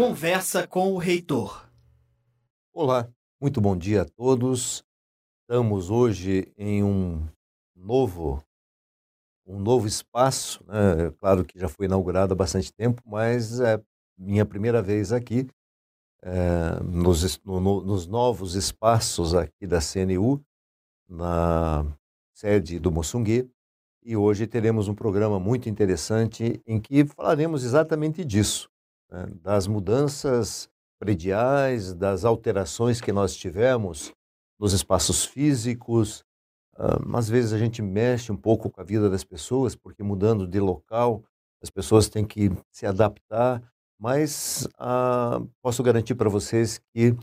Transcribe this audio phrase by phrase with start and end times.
[0.00, 1.70] Conversa com o reitor.
[2.72, 3.06] Olá,
[3.38, 4.82] muito bom dia a todos.
[5.42, 7.28] Estamos hoje em um
[7.76, 8.42] novo
[9.46, 11.10] um novo espaço, né?
[11.18, 13.78] claro que já foi inaugurado há bastante tempo, mas é
[14.16, 15.46] minha primeira vez aqui
[16.22, 20.42] é, nos, no, nos novos espaços aqui da CNU,
[21.06, 21.84] na
[22.32, 23.50] sede do Moçungue,
[24.02, 28.69] e hoje teremos um programa muito interessante em que falaremos exatamente disso,
[29.10, 29.26] né?
[29.42, 34.12] das mudanças prediais, das alterações que nós tivemos
[34.58, 36.24] nos espaços físicos.
[36.78, 40.46] Uh, às vezes a gente mexe um pouco com a vida das pessoas, porque mudando
[40.46, 41.24] de local,
[41.62, 43.62] as pessoas têm que se adaptar,
[43.98, 47.14] mas uh, posso garantir para vocês que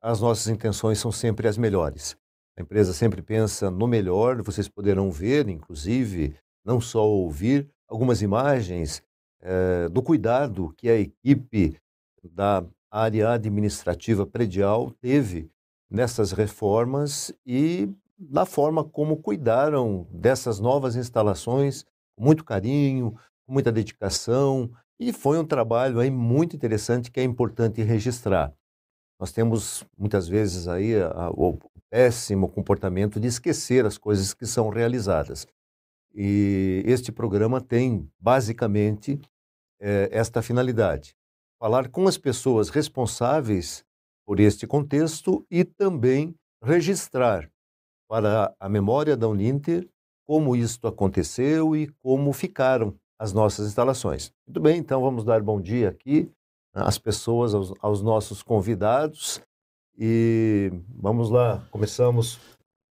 [0.00, 2.16] as nossas intenções são sempre as melhores.
[2.58, 9.02] A empresa sempre pensa no melhor, vocês poderão ver, inclusive, não só ouvir, algumas imagens
[9.42, 11.76] eh, do cuidado que a equipe
[12.22, 15.50] da área administrativa predial teve
[15.90, 21.84] nessas reformas e da forma como cuidaram dessas novas instalações,
[22.16, 23.12] com muito carinho,
[23.46, 28.52] com muita dedicação, e foi um trabalho aí muito interessante que é importante registrar.
[29.18, 31.58] Nós temos muitas vezes aí a, o
[31.90, 35.46] péssimo comportamento de esquecer as coisas que são realizadas.
[36.14, 39.20] E este programa tem basicamente
[39.80, 41.14] é, esta finalidade:
[41.58, 43.84] falar com as pessoas responsáveis
[44.26, 47.50] por este contexto e também registrar
[48.08, 49.88] para a memória da Uninter
[50.26, 54.32] como isto aconteceu e como ficaram as nossas instalações.
[54.46, 56.30] Muito bem, então vamos dar bom dia aqui
[56.74, 59.40] né, às pessoas, aos, aos nossos convidados
[59.98, 62.40] e vamos lá, começamos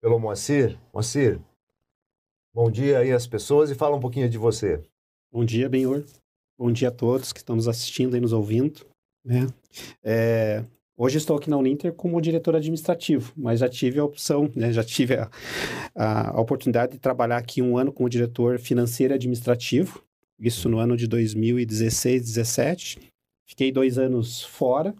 [0.01, 0.77] pelo Moacir.
[0.93, 1.41] Moacir,
[2.53, 4.81] bom dia aí às pessoas e fala um pouquinho de você.
[5.31, 6.03] Bom dia, Benhor.
[6.57, 8.85] Bom dia a todos que estão nos assistindo e nos ouvindo.
[9.25, 9.47] Né?
[10.03, 10.63] É,
[11.03, 14.83] Hoje estou aqui na Uninter como diretor administrativo, mas já tive a opção, né, já
[14.83, 15.31] tive a,
[15.95, 20.03] a, oportunidade de trabalhar aqui um ano como diretor financeiro administrativo,
[20.39, 22.99] isso no ano de 2016, 2017.
[23.47, 24.93] Fiquei dois anos fora,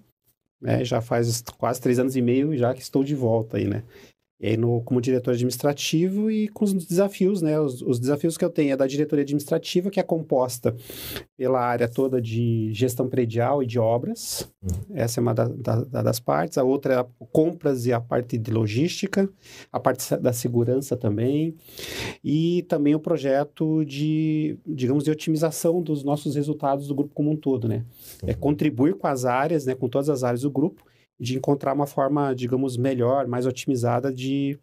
[0.60, 3.84] né, já faz quase três anos e meio já que estou de volta aí, né?
[4.42, 7.60] E aí, no, como diretor administrativo e com os desafios, né?
[7.60, 10.76] Os, os, desafios que eu tenho é da diretoria administrativa, que é composta
[11.38, 14.50] pela área toda de gestão predial e de obras.
[14.64, 14.96] Uhum.
[14.96, 16.58] Essa é uma da, da, das partes.
[16.58, 19.30] A outra é a compras e a parte de logística,
[19.72, 21.56] a parte da segurança também.
[22.24, 27.36] E também o projeto de, digamos, de otimização dos nossos resultados do grupo como um
[27.36, 27.86] todo, né?
[28.24, 28.30] É uhum.
[28.32, 29.76] É contribuir com as áreas, né?
[29.76, 30.84] Com todas as áreas do grupo
[31.22, 34.58] de encontrar uma forma, digamos, melhor, mais otimizada de,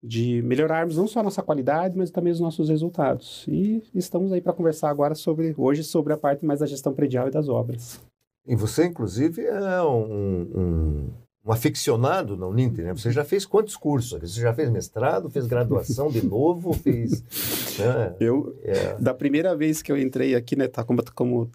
[0.00, 3.44] de melhorarmos não só a nossa qualidade, mas também os nossos resultados.
[3.48, 7.26] E estamos aí para conversar agora sobre, hoje, sobre a parte mais da gestão predial
[7.26, 8.00] e das obras.
[8.46, 11.10] E você, inclusive, é um, um,
[11.44, 12.92] um aficionado na Uninter, né?
[12.92, 14.20] Você já fez quantos cursos?
[14.20, 17.24] Você já fez mestrado, fez graduação de novo, fez...
[17.76, 18.14] Né?
[18.20, 18.94] Eu, é.
[19.00, 21.50] da primeira vez que eu entrei aqui, né, tá como, como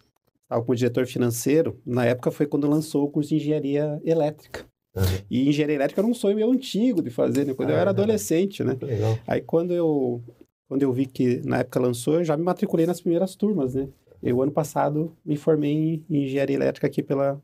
[0.49, 4.65] estava como diretor financeiro, na época foi quando lançou o curso de engenharia elétrica.
[4.95, 5.03] Uhum.
[5.29, 7.53] E engenharia elétrica era um sonho meu antigo de fazer, né?
[7.53, 8.75] Quando ah, eu era adolescente, né?
[8.81, 9.19] Legal.
[9.27, 10.23] Aí quando eu,
[10.67, 13.87] quando eu vi que na época lançou, eu já me matriculei nas primeiras turmas, né?
[14.21, 17.39] Eu, ano passado, me formei em engenharia elétrica aqui pela,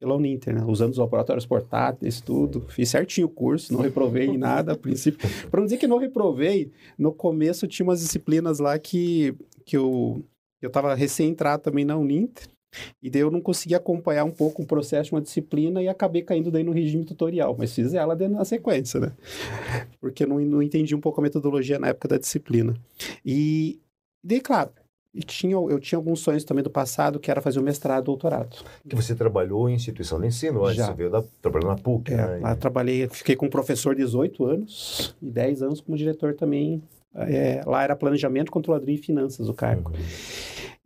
[0.00, 0.64] pela Uninter, né?
[0.66, 2.64] Usando os laboratórios portáteis, tudo.
[2.68, 5.28] Fiz certinho o curso, não reprovei em nada a princípio.
[5.50, 10.24] Para não dizer que não reprovei, no começo tinha umas disciplinas lá que, que eu
[10.66, 12.48] eu estava recém-entrado também na Uninter,
[13.02, 16.50] e daí eu não conseguia acompanhar um pouco o processo uma disciplina e acabei caindo
[16.50, 19.12] daí no regime tutorial, mas fiz ela na sequência, né?
[20.00, 22.74] Porque eu não, não entendi um pouco a metodologia na época da disciplina.
[23.24, 23.80] E
[24.22, 24.70] daí, claro,
[25.24, 28.56] tinha, eu tinha alguns sonhos também do passado, que era fazer o mestrado, doutorado.
[28.86, 30.86] Que você trabalhou em instituição de ensino antes, Já.
[30.86, 32.38] você veio da, trabalhando na PUC, é, né?
[32.42, 36.82] Lá trabalhei, fiquei com professor 18 anos e 10 anos como diretor também.
[37.14, 39.90] É, lá era planejamento, controladoria e finanças o cargo.
[39.90, 39.96] Uhum.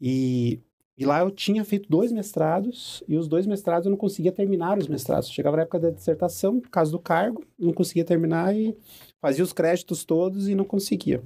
[0.00, 0.61] E,
[0.97, 4.79] e lá eu tinha feito dois mestrados, e os dois mestrados eu não conseguia terminar
[4.79, 5.31] os mestrados.
[5.31, 8.76] Chegava na época da dissertação, por causa do cargo, não conseguia terminar e
[9.20, 11.23] fazia os créditos todos e não conseguia.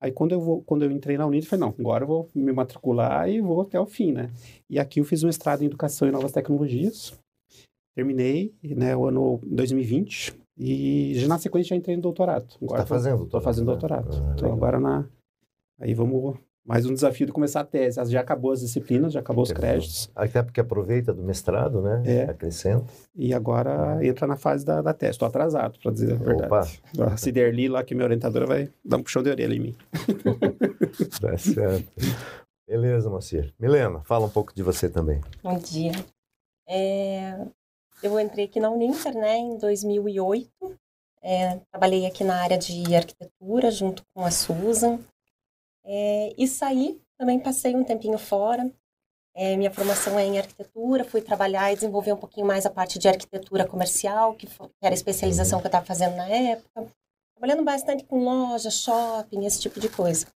[0.00, 2.30] Aí quando eu, vou, quando eu entrei na Unid, eu falei, não, agora eu vou
[2.34, 4.30] me matricular e vou até o fim, né?
[4.68, 7.16] E aqui eu fiz um mestrado em Educação e Novas Tecnologias.
[7.94, 10.34] Terminei, né, o ano 2020.
[10.58, 12.56] E já na sequência já entrei no doutorado.
[12.60, 13.24] Agora Você tá fazendo?
[13.24, 13.72] Estou fazendo né?
[13.72, 14.08] doutorado.
[14.12, 15.08] Ah, então agora na...
[15.78, 17.98] Aí vamos mais um desafio de começar a tese.
[18.10, 20.10] Já acabou as disciplinas, já acabou os créditos.
[20.14, 22.02] Até porque aproveita do mestrado, né?
[22.06, 22.22] É.
[22.24, 22.86] Acrescenta.
[23.14, 24.04] E agora ah.
[24.04, 25.12] entra na fase da, da tese.
[25.12, 26.82] Estou atrasado, para dizer a verdade.
[26.94, 27.12] Opa.
[27.12, 29.76] A Ciderli lá, que minha orientadora, vai dar um puxão de orelha em mim.
[31.20, 31.88] tá certo.
[32.66, 33.52] Beleza, Macir.
[33.58, 35.20] Milena, fala um pouco de você também.
[35.42, 35.92] Bom dia.
[36.68, 37.44] É,
[38.02, 40.48] eu entrei aqui na Uninter, né, em 2008.
[41.24, 44.98] É, trabalhei aqui na área de arquitetura junto com a Susan.
[45.84, 48.70] É, e saí, também passei um tempinho fora.
[49.34, 52.98] É, minha formação é em arquitetura, fui trabalhar e desenvolver um pouquinho mais a parte
[52.98, 56.86] de arquitetura comercial, que, foi, que era a especialização que eu estava fazendo na época.
[57.34, 60.26] Trabalhando bastante com loja, shopping, esse tipo de coisa.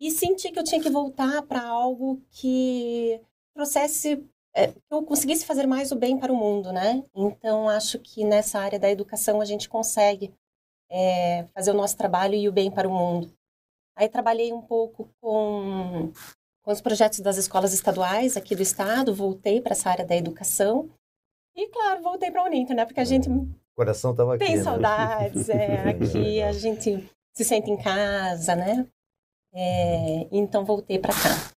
[0.00, 3.20] E senti que eu tinha que voltar para algo que
[3.54, 4.22] trouxesse,
[4.54, 7.02] é, que eu conseguisse fazer mais o bem para o mundo, né?
[7.14, 10.34] Então, acho que nessa área da educação a gente consegue
[10.90, 13.32] é, fazer o nosso trabalho e o bem para o mundo.
[13.96, 16.12] Aí trabalhei um pouco com
[16.62, 20.88] com os projetos das escolas estaduais aqui do estado, voltei para essa área da educação.
[21.54, 22.86] E, claro, voltei para a Uninter, né?
[22.86, 24.46] Porque a gente o coração estava aqui.
[24.46, 24.62] Tem né?
[24.62, 28.86] saudades, é, aqui a gente se sente em casa, né?
[29.52, 31.52] É, então, voltei para cá.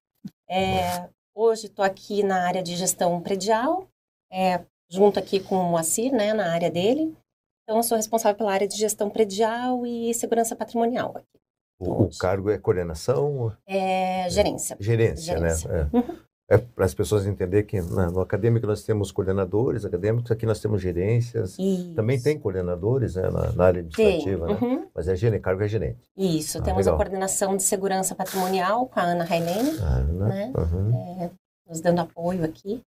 [0.49, 3.89] É, hoje estou aqui na área de gestão predial,
[4.33, 7.15] é, junto aqui com o Moacir, né, na área dele.
[7.63, 11.44] Então, eu sou responsável pela área de gestão predial e segurança patrimonial aqui.
[11.79, 13.53] O, o cargo é coordenação?
[13.67, 14.76] É gerência.
[14.81, 15.71] Gerência, Gerência.
[15.71, 15.91] né?
[15.93, 15.97] É.
[15.97, 16.19] Uhum.
[16.47, 20.61] É para as pessoas entenderem que né, no acadêmico nós temos coordenadores acadêmicos, aqui nós
[20.61, 21.56] temos gerências.
[21.59, 21.94] Isso.
[21.94, 24.59] Também tem coordenadores né, na, na área administrativa, né?
[24.61, 24.87] Uhum.
[24.94, 26.03] mas é gerente, cargo é gerente.
[26.15, 26.94] Isso, Ah, temos legal.
[26.94, 30.53] a coordenação de segurança patrimonial com a Ana Railene, né?
[30.56, 31.31] Uhum.
[31.67, 32.82] nos dando apoio aqui.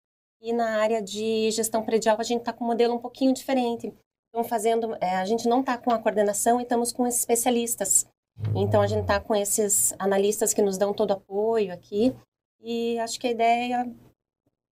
[0.41, 3.93] E na área de gestão predial, a gente está com um modelo um pouquinho diferente.
[4.29, 8.07] Estamos fazendo, é, a gente não está com a coordenação e estamos com especialistas.
[8.55, 12.15] Então, a gente está com esses analistas que nos dão todo apoio aqui.
[12.61, 13.91] E acho que a ideia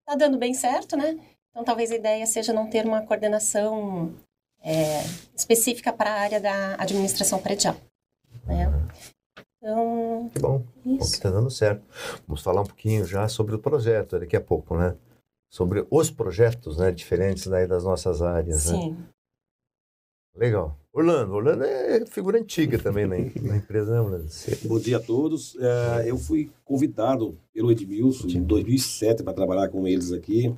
[0.00, 1.18] está dando bem certo, né?
[1.50, 4.14] Então, talvez a ideia seja não ter uma coordenação
[4.62, 5.00] é,
[5.34, 7.76] específica para a área da administração predial.
[8.46, 8.66] Né?
[9.58, 11.84] Então, Que bom, bom que está dando certo.
[12.26, 14.96] Vamos falar um pouquinho já sobre o projeto daqui a pouco, né?
[15.50, 16.90] Sobre os projetos, né?
[16.92, 18.78] Diferentes daí das nossas áreas, né?
[18.78, 19.08] Sim.
[20.34, 20.79] Legal.
[20.92, 24.26] Orlando, Orlando é figura antiga também na, na empresa, né, Orlando?
[24.64, 25.56] Bom dia a todos.
[25.56, 30.54] É, eu fui convidado pelo Edmilson em 2007 para trabalhar com eles aqui.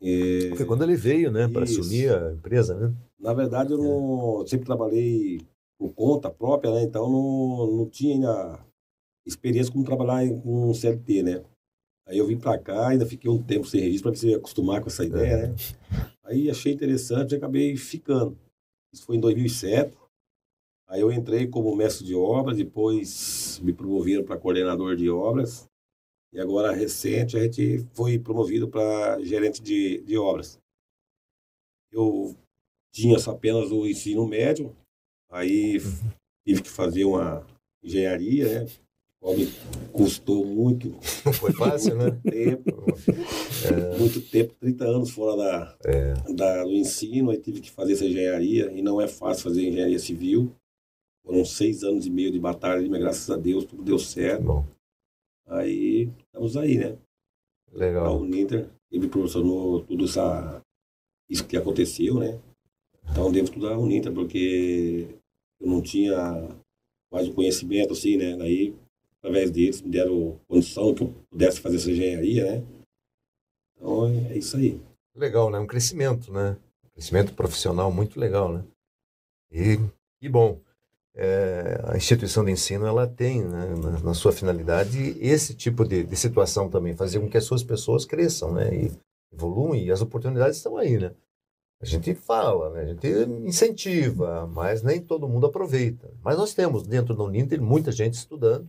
[0.00, 1.48] É, Foi quando ele veio, né?
[1.48, 2.94] Para assumir a empresa, né?
[3.24, 5.40] na verdade, eu não, eu sempre trabalhei
[5.78, 6.82] por conta própria, né?
[6.82, 8.60] Então, não, não tinha ainda
[9.26, 11.42] experiência como trabalhar com um CLT, né?
[12.06, 14.88] Aí eu vim para cá, ainda fiquei um tempo sem registro para se acostumar com
[14.88, 15.54] essa ideia, né?
[16.22, 18.36] Aí achei interessante e acabei ficando.
[18.94, 19.98] Isso foi em 2007.
[20.86, 25.68] Aí eu entrei como mestre de obras, depois me promoveram para coordenador de obras.
[26.32, 30.60] E agora, recente, a gente foi promovido para gerente de, de obras.
[31.90, 32.36] Eu
[32.92, 34.74] tinha só apenas o ensino médio,
[35.28, 35.78] aí
[36.46, 37.44] tive que fazer uma
[37.82, 38.83] engenharia, né?
[39.24, 39.46] Me
[39.90, 40.90] custou muito
[41.24, 42.10] Não foi fácil, né?
[42.30, 42.84] tempo,
[43.98, 45.78] muito tempo, 30 anos fora da,
[46.34, 49.98] da, do ensino, aí tive que fazer essa engenharia, e não é fácil fazer engenharia
[49.98, 50.54] civil.
[51.24, 54.44] Foram seis anos e meio de batalha, mas graças a Deus tudo deu certo.
[54.44, 54.66] Bom,
[55.46, 56.98] Aí estamos aí, né?
[57.72, 58.20] A legal.
[58.20, 60.62] Uninter, ele me proporcionou tudo essa,
[61.28, 62.40] isso que aconteceu, né?
[63.10, 65.06] Então devo estudar a Uninter, porque
[65.60, 66.48] eu não tinha
[67.12, 68.36] mais o conhecimento, assim, né?
[68.36, 68.74] Daí,
[69.24, 72.62] através deles, me deram condição que eu pudesse fazer essa engenharia, né?
[73.74, 74.78] Então é isso aí.
[75.16, 75.58] Legal, né?
[75.58, 76.58] Um crescimento, né?
[76.84, 78.62] Um crescimento profissional muito legal, né?
[79.50, 79.78] E
[80.20, 80.60] que bom.
[81.16, 86.02] É, a instituição de ensino ela tem né, na, na sua finalidade esse tipo de,
[86.02, 88.74] de situação também, fazer com que as suas pessoas cresçam, né?
[88.74, 88.92] E
[89.32, 91.12] evoluem e as oportunidades estão aí, né?
[91.80, 92.82] A gente fala, né?
[92.82, 93.08] A gente
[93.46, 96.10] incentiva, mas nem todo mundo aproveita.
[96.22, 98.68] Mas nós temos dentro da Uninter muita gente estudando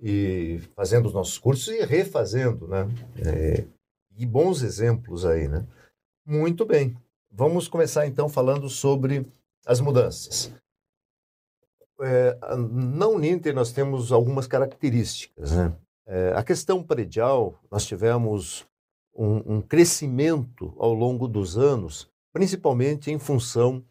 [0.00, 2.88] e fazendo os nossos cursos e refazendo, né?
[3.18, 3.64] É,
[4.16, 5.66] e bons exemplos aí, né?
[6.24, 6.96] Muito bem.
[7.30, 9.26] Vamos começar então falando sobre
[9.66, 10.52] as mudanças.
[12.00, 15.76] É, na Uninter nós temos algumas características, né?
[16.06, 18.66] É, a questão predial, nós tivemos
[19.14, 23.84] um, um crescimento ao longo dos anos, principalmente em função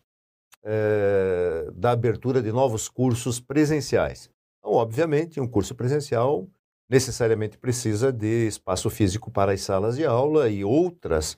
[0.63, 4.29] é, da abertura de novos cursos presenciais.
[4.59, 6.47] Então, obviamente, um curso presencial
[6.89, 11.37] necessariamente precisa de espaço físico para as salas de aula e outras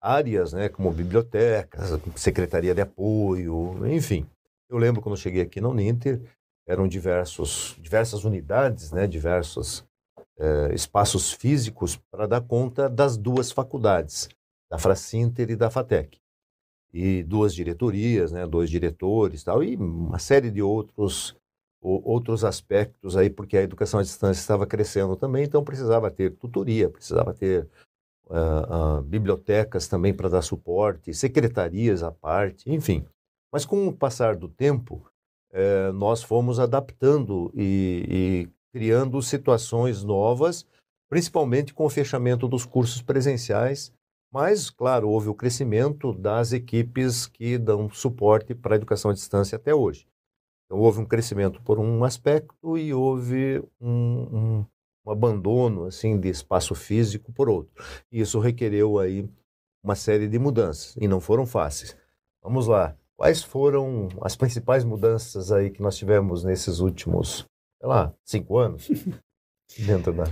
[0.00, 4.26] áreas, né, como bibliotecas, secretaria de apoio, enfim.
[4.68, 6.20] Eu lembro quando eu cheguei aqui na Uninter,
[6.66, 9.84] eram diversos, diversas unidades, né, diversos
[10.38, 14.28] eh, espaços físicos para dar conta das duas faculdades,
[14.70, 16.18] da Fracinter e da Fatec.
[16.92, 21.36] E duas diretorias, né, dois diretores tal, e uma série de outros
[21.84, 26.88] outros aspectos aí, porque a educação à distância estava crescendo também, então precisava ter tutoria,
[26.88, 27.68] precisava ter
[28.26, 33.04] uh, uh, bibliotecas também para dar suporte, secretarias à parte, enfim.
[33.52, 35.06] Mas com o passar do tempo,
[35.52, 40.66] uh, nós fomos adaptando e, e criando situações novas,
[41.08, 43.92] principalmente com o fechamento dos cursos presenciais.
[44.32, 49.54] Mas, claro, houve o crescimento das equipes que dão suporte para a educação à distância
[49.54, 50.08] até hoje.
[50.74, 54.66] Então, houve um crescimento por um aspecto e houve um, um,
[55.06, 57.72] um abandono assim de espaço físico por outro.
[58.10, 59.28] E isso requereu aí
[59.84, 61.96] uma série de mudanças e não foram fáceis.
[62.42, 62.96] Vamos lá.
[63.16, 67.46] Quais foram as principais mudanças aí que nós tivemos nesses últimos,
[67.80, 68.88] sei lá, cinco anos
[69.78, 70.24] dentro da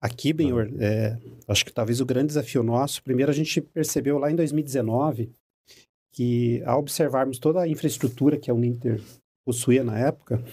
[0.00, 1.18] Aqui, Benhor, é,
[1.48, 5.32] acho que talvez o grande desafio nosso, primeiro a gente percebeu lá em 2019
[6.12, 9.02] que ao observarmos toda a infraestrutura que a Uninter
[9.48, 10.44] possuía na época,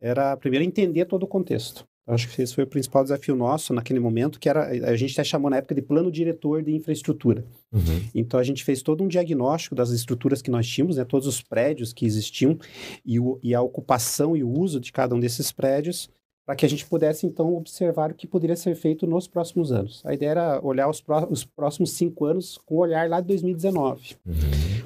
[0.00, 1.84] era primeiro entender todo o contexto.
[2.04, 5.22] Acho que esse foi o principal desafio nosso naquele momento, que era a gente até
[5.22, 7.46] chamou na época de plano diretor de infraestrutura.
[7.72, 8.02] Uhum.
[8.12, 11.40] Então a gente fez todo um diagnóstico das estruturas que nós tínhamos, né, todos os
[11.40, 12.58] prédios que existiam
[13.06, 16.10] e, o, e a ocupação e o uso de cada um desses prédios,
[16.46, 20.02] para que a gente pudesse então observar o que poderia ser feito nos próximos anos.
[20.04, 23.28] A ideia era olhar os, pró os próximos cinco anos com o olhar lá de
[23.28, 24.34] 2019, uhum.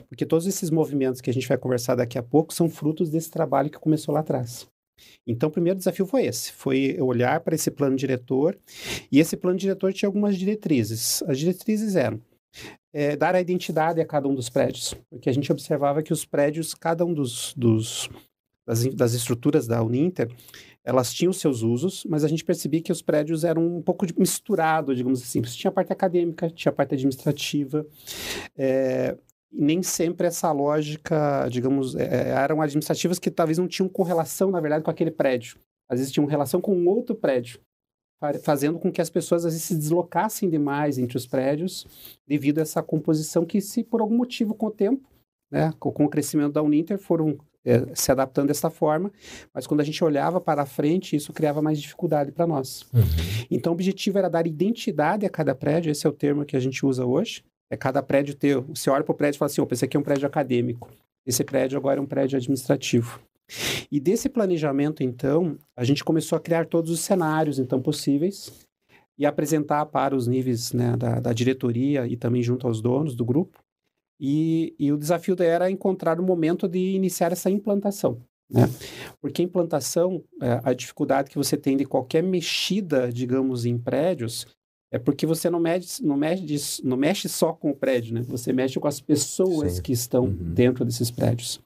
[0.08, 3.30] porque todos esses movimentos que a gente vai conversar daqui a pouco são frutos desse
[3.30, 4.68] trabalho que começou lá atrás.
[5.26, 8.58] Então, o primeiro desafio foi esse, foi olhar para esse plano diretor,
[9.12, 11.22] e esse plano diretor tinha algumas diretrizes.
[11.24, 12.20] As diretrizes eram
[12.92, 16.24] é, dar a identidade a cada um dos prédios, porque a gente observava que os
[16.24, 18.08] prédios, cada um dos, dos
[18.66, 20.30] das, das estruturas da Uninter,
[20.88, 24.96] elas tinham seus usos, mas a gente percebia que os prédios eram um pouco misturados,
[24.96, 25.42] digamos assim.
[25.42, 27.86] Tinha a parte acadêmica, tinha a parte administrativa,
[28.56, 29.14] é,
[29.52, 34.82] nem sempre essa lógica, digamos, é, eram administrativas que talvez não tinham correlação, na verdade,
[34.82, 35.58] com aquele prédio.
[35.90, 37.60] Às vezes tinham relação com outro prédio,
[38.42, 41.86] fazendo com que as pessoas às vezes se deslocassem demais entre os prédios
[42.26, 45.06] devido a essa composição que, se por algum motivo com o tempo,
[45.50, 49.12] né, com o crescimento da Uninter, foram é, se adaptando dessa forma,
[49.52, 52.86] mas quando a gente olhava para frente, isso criava mais dificuldade para nós.
[52.94, 53.02] Uhum.
[53.50, 56.60] Então, o objetivo era dar identidade a cada prédio, esse é o termo que a
[56.60, 58.58] gente usa hoje, é cada prédio ter.
[58.60, 60.90] Você olha para o prédio e fala assim: opa, esse aqui é um prédio acadêmico.
[61.26, 63.20] Esse prédio agora é um prédio administrativo.
[63.90, 68.66] E desse planejamento, então, a gente começou a criar todos os cenários, então, possíveis
[69.18, 73.24] e apresentar para os níveis né, da, da, diretoria e também junto aos donos do
[73.24, 73.58] grupo.
[74.20, 78.20] E, e o desafio era encontrar o momento de iniciar essa implantação.
[78.50, 78.62] Né?
[79.20, 84.46] Porque a implantação, é, a dificuldade que você tem de qualquer mexida, digamos, em prédios,
[84.90, 88.22] é porque você não, mede, não, mexe, não mexe só com o prédio, né?
[88.22, 89.82] Você mexe com as pessoas Sim.
[89.82, 90.54] que estão uhum.
[90.54, 91.60] dentro desses prédios.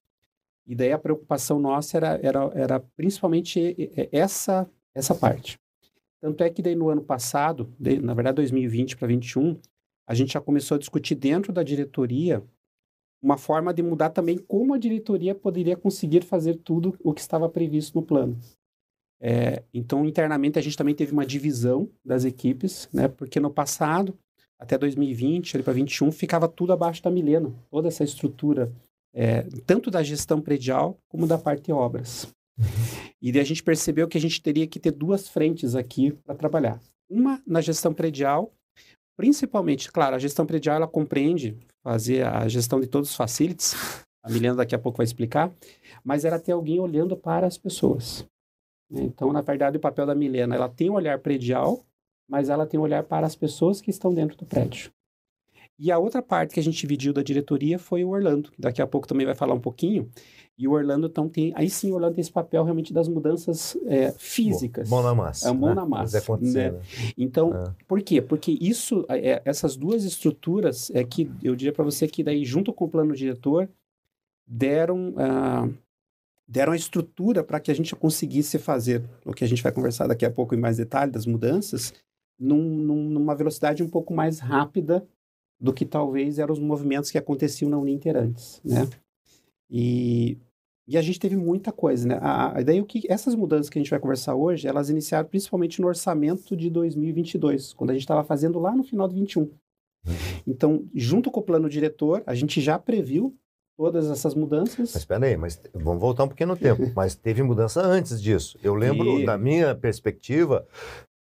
[0.67, 5.57] E daí a preocupação nossa era, era, era principalmente essa, essa parte.
[6.21, 9.59] Tanto é que daí no ano passado, na verdade 2020 para 2021,
[10.07, 12.43] a gente já começou a discutir dentro da diretoria
[13.23, 17.49] uma forma de mudar também como a diretoria poderia conseguir fazer tudo o que estava
[17.49, 18.37] previsto no plano.
[19.21, 23.07] É, então, internamente, a gente também teve uma divisão das equipes, né?
[23.07, 24.19] Porque no passado,
[24.59, 28.73] até 2020, ali para 2021, ficava tudo abaixo da Milena, toda essa estrutura,
[29.15, 32.27] é, tanto da gestão predial como da parte de obras.
[33.21, 36.81] E a gente percebeu que a gente teria que ter duas frentes aqui para trabalhar.
[37.09, 38.53] Uma na gestão predial,
[39.17, 43.75] principalmente, claro, a gestão predial ela compreende fazer a gestão de todos os facilities,
[44.23, 45.53] a Milena daqui a pouco vai explicar,
[46.05, 48.27] mas era ter alguém olhando para as pessoas.
[48.89, 49.03] Né?
[49.03, 51.85] Então, na verdade, o papel da Milena, ela tem um olhar predial,
[52.29, 54.93] mas ela tem um olhar para as pessoas que estão dentro do prédio.
[55.79, 58.81] E a outra parte que a gente dividiu da diretoria foi o Orlando, que daqui
[58.81, 60.11] a pouco também vai falar um pouquinho.
[60.57, 61.53] E o Orlando, então, tem.
[61.57, 64.89] Aí sim, o Orlando tem esse papel realmente das mudanças é, físicas.
[64.89, 65.49] Mão na massa.
[65.49, 65.75] É mão né?
[65.75, 66.23] na massa.
[66.41, 66.71] Né?
[66.71, 66.81] né?
[67.17, 67.65] Então, é.
[67.89, 68.21] por quê?
[68.21, 72.73] Porque isso, é, essas duas estruturas, é que eu diria para você que daí, junto
[72.73, 73.69] com o plano diretor,
[74.47, 75.69] deram ah,
[76.47, 80.07] deram a estrutura para que a gente conseguisse fazer o que a gente vai conversar
[80.07, 81.95] daqui a pouco em mais detalhe das mudanças,
[82.39, 85.07] num, numa velocidade um pouco mais rápida
[85.63, 88.89] do que talvez eram os movimentos que aconteciam na Uninter antes, né?
[89.71, 90.37] E,
[90.89, 92.19] e a gente teve muita coisa, né?
[92.21, 95.29] A, a, daí o que essas mudanças que a gente vai conversar hoje, elas iniciaram
[95.29, 99.43] principalmente no orçamento de 2022, quando a gente estava fazendo lá no final de 21.
[99.43, 99.53] Uhum.
[100.49, 103.33] Então, junto com o plano diretor, a gente já previu
[103.77, 104.79] todas essas mudanças.
[104.93, 106.91] Mas espera aí, mas vamos voltar um pouquinho no tempo.
[106.97, 108.59] mas teve mudança antes disso.
[108.65, 109.25] Eu lembro, e...
[109.25, 110.67] da minha perspectiva,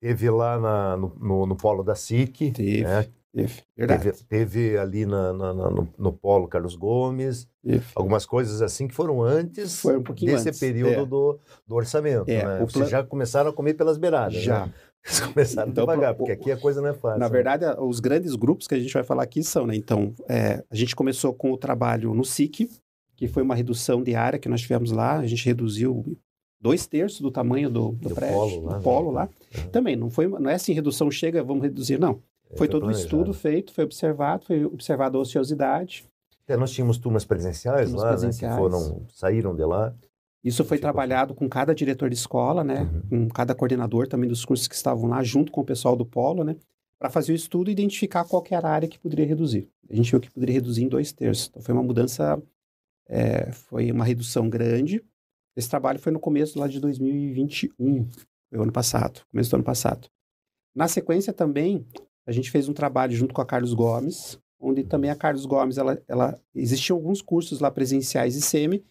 [0.01, 2.53] teve lá na, no, no, no, polo da SIC.
[2.81, 3.07] Né?
[3.33, 7.47] Teve, teve, teve, ali na, na, na no, no, Polo Carlos Gomes,
[7.95, 10.59] algumas coisas assim que foram antes Foi um desse antes.
[10.59, 11.05] período é.
[11.05, 12.29] do, do orçamento.
[12.29, 12.57] É, né?
[12.57, 12.87] Vocês plan...
[12.87, 14.41] já começaram a comer pelas beiradas.
[14.41, 14.65] Já.
[14.65, 14.73] Né?
[15.05, 17.19] Eles começaram Então, devagar, porque aqui a coisa não é fácil.
[17.19, 17.31] Na né?
[17.31, 19.75] verdade, os grandes grupos que a gente vai falar aqui são, né?
[19.75, 22.69] Então, é, a gente começou com o trabalho no SIC,
[23.15, 25.17] que foi uma redução de área que nós tivemos lá.
[25.17, 26.05] A gente reduziu
[26.59, 28.83] dois terços do tamanho do, do, Do prédio, polo lá, do né?
[28.83, 29.29] polo lá.
[29.55, 29.69] Uhum.
[29.69, 32.21] Também, não foi, não é assim, redução chega, vamos reduzir, não.
[32.51, 33.05] É, Foi todo um planejado.
[33.05, 36.05] estudo feito, foi observado, foi observada a ociosidade.
[36.43, 38.55] Até nós tínhamos turmas presenciais Turmas lá, presenciais.
[38.55, 38.61] né?
[38.61, 39.93] Que foram, saíram de lá.
[40.43, 42.89] Isso foi trabalhado com cada diretor de escola, né?
[43.11, 43.27] Uhum.
[43.27, 46.43] Com cada coordenador também dos cursos que estavam lá, junto com o pessoal do polo,
[46.43, 46.55] né?
[46.97, 49.69] Para fazer o estudo e identificar qual era a área que poderia reduzir.
[49.89, 51.47] A gente viu que poderia reduzir em dois terços.
[51.49, 52.41] Então, foi uma mudança,
[53.07, 55.03] é, foi uma redução grande.
[55.55, 58.07] Esse trabalho foi no começo lá de 2021,
[58.49, 60.07] foi o ano passado, começo do ano passado.
[60.73, 61.85] Na sequência também,
[62.27, 65.77] a gente fez um trabalho junto com a Carlos Gomes, onde também a Carlos Gomes,
[65.77, 68.83] ela, ela existiam alguns cursos lá presenciais e semi,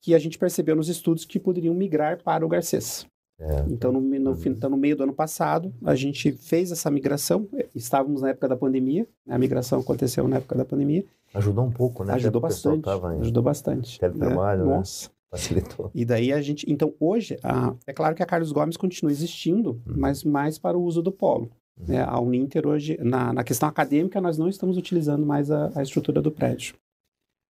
[0.00, 3.04] que a gente percebeu nos estudos que poderiam migrar para o Garcês.
[3.40, 3.64] É.
[3.68, 4.36] Então, no, no, Uhum.
[4.46, 7.48] então, no meio do ano passado, a gente fez essa migração.
[7.74, 9.34] Estávamos na época da pandemia, né?
[9.34, 11.04] a migração aconteceu na época da pandemia.
[11.34, 12.14] Ajudou um pouco, né?
[12.14, 12.82] ajudou bastante.
[12.82, 13.20] Tava em...
[13.20, 13.98] Ajudou bastante.
[13.98, 14.70] teletrabalho, né?
[14.70, 14.76] né?
[14.78, 15.10] Nossa.
[15.30, 15.90] Facilitou.
[15.94, 16.64] E daí a gente.
[16.68, 19.94] Então, hoje, a- é claro que a Carlos Gomes continua existindo, Uhum.
[19.96, 21.50] mas mais para o uso do polo.
[21.80, 21.86] Uhum.
[21.86, 22.02] né?
[22.02, 26.20] A Uninter hoje, na, na questão acadêmica, nós não estamos utilizando mais a, a estrutura
[26.20, 26.74] do prédio.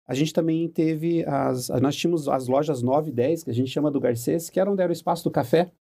[0.08, 1.68] A gente também teve as.
[1.82, 4.72] Nós tínhamos as lojas 9 e 10, que a gente chama do Garcês, que era
[4.72, 5.72] onde era o espaço do café.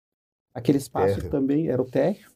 [0.53, 2.29] Aquele espaço também era o térreo.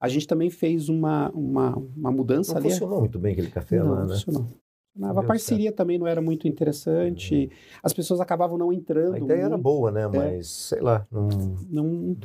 [0.00, 2.70] A gente também fez uma, uma, uma mudança Não ali.
[2.70, 4.14] funcionou muito bem aquele café não, lá, né?
[4.14, 4.46] funcionou.
[4.92, 5.20] Funcionava.
[5.20, 7.50] A parceria também não era muito interessante.
[7.82, 9.14] As pessoas acabavam não entrando.
[9.14, 10.06] A ideia era muito boa, né?
[10.06, 11.28] Mas, sei lá, não...
[11.70, 12.16] não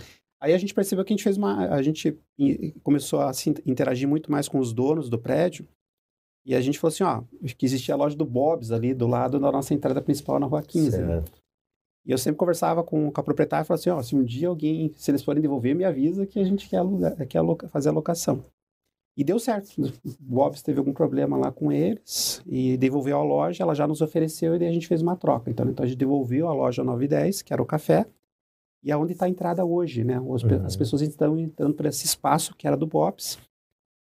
[0.42, 2.18] aí a gente percebeu que a gente fez uma a gente
[2.84, 5.68] começou a se interagir muito mais com os donos do prédio.
[6.46, 7.24] E a gente falou assim ó
[7.58, 10.62] que existia a loja do Bob's ali do lado da nossa entrada principal na rua
[10.62, 11.24] 15 né?
[12.06, 14.48] E eu sempre conversava com, com a proprietária e falava assim ó se um dia
[14.48, 17.90] alguém se eles forem devolver me avisa que a gente quer alugar, quer aloca- fazer
[17.90, 18.44] a locação.
[19.18, 19.70] E deu certo.
[19.82, 24.00] O Bob's teve algum problema lá com eles e devolveu a loja ela já nos
[24.00, 26.84] ofereceu e daí a gente fez uma troca então, então a gente devolveu a loja
[26.84, 28.06] 910 que era o café
[28.88, 30.16] e aonde está a entrada hoje, né?
[30.16, 30.66] As, Uhum.
[30.66, 33.38] as pessoas estão entrando por esse espaço que era do Bops.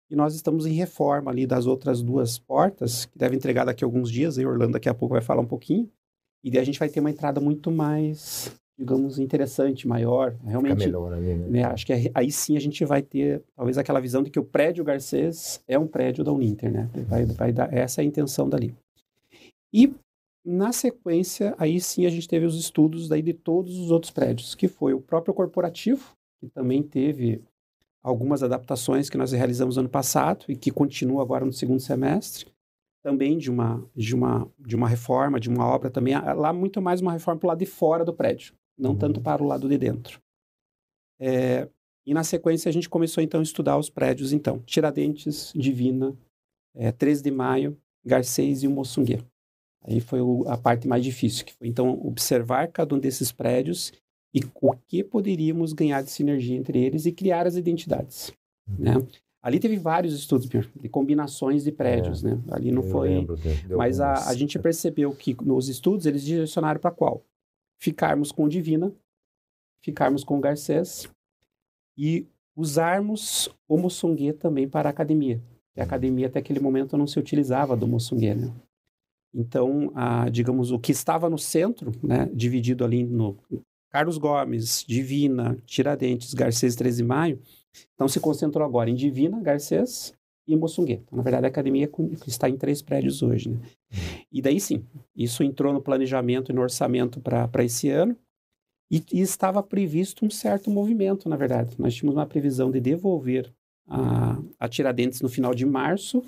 [0.09, 3.87] E nós estamos em reforma ali das outras duas portas, que deve entregar daqui a
[3.87, 5.87] alguns dias, e Orlando daqui a pouco vai falar um pouquinho.
[6.43, 10.31] E daí a gente vai ter uma entrada muito mais, digamos, interessante, maior.
[10.33, 11.47] Fica Realmente, melhor ali, né?
[11.47, 14.39] né, acho que aí- aí sim a gente vai ter talvez aquela visão de que
[14.39, 16.89] o prédio Garcês é um prédio da Uninter, né?
[17.07, 18.73] Vai, vai dar, essa é a intenção dali.
[19.71, 19.93] E
[20.43, 24.55] na sequência, aí sim a gente teve os estudos daí de todos os outros prédios,
[24.55, 27.41] que foi o próprio corporativo, que também teve
[28.03, 32.47] algumas adaptações que nós realizamos ano passado e que continua agora no segundo semestre,
[33.03, 36.81] também de uma de uma de uma reforma, de uma obra também, Ah, lá muito
[36.81, 38.97] mais uma reforma para o lado de fora do prédio, não Uhum.
[38.97, 40.19] tanto para o lado de dentro.
[41.19, 41.69] É,
[42.05, 46.17] e na sequência a gente começou então a estudar os prédios então, Tiradentes, Divina,
[46.73, 49.19] é, 13 de Maio, Garcês e o Moçunguê.
[49.83, 53.91] Aí foi o- a parte mais difícil, que foi então observar cada um desses prédios
[54.33, 58.31] e o que poderíamos ganhar de sinergia entre eles e criar as identidades,
[58.79, 58.93] né?
[59.43, 62.39] Ali teve vários estudos de combinações de prédios, né?
[62.51, 66.79] Ali não foi, lembro de mas a, a gente percebeu que nos estudos eles direcionaram
[66.79, 67.23] para qual?
[67.79, 68.93] Ficarmos com Divina,
[69.83, 71.09] ficarmos com Garcês
[71.97, 75.41] e usarmos o Moçonguê também para a academia.
[75.75, 78.51] E a academia até aquele momento não se utilizava do Moçonguê, né?
[79.33, 83.37] Então, a, digamos, o que estava no centro, né, dividido ali no
[83.89, 87.39] Carlos Gomes, Divina, Tiradentes, Garcês 13 de Maio,
[87.93, 90.13] então se concentrou agora em Divina, Garcês
[90.47, 91.01] e Moçunguê.
[91.03, 91.89] Então, na verdade, a academia
[92.27, 93.59] está em três prédios hoje, né?
[94.31, 98.15] E daí sim, isso entrou no planejamento e no orçamento para esse ano
[98.89, 101.75] e, e estava previsto um certo movimento, na verdade.
[101.77, 103.53] Nós tínhamos uma previsão de devolver
[103.87, 106.23] a, a Tiradentes no final de março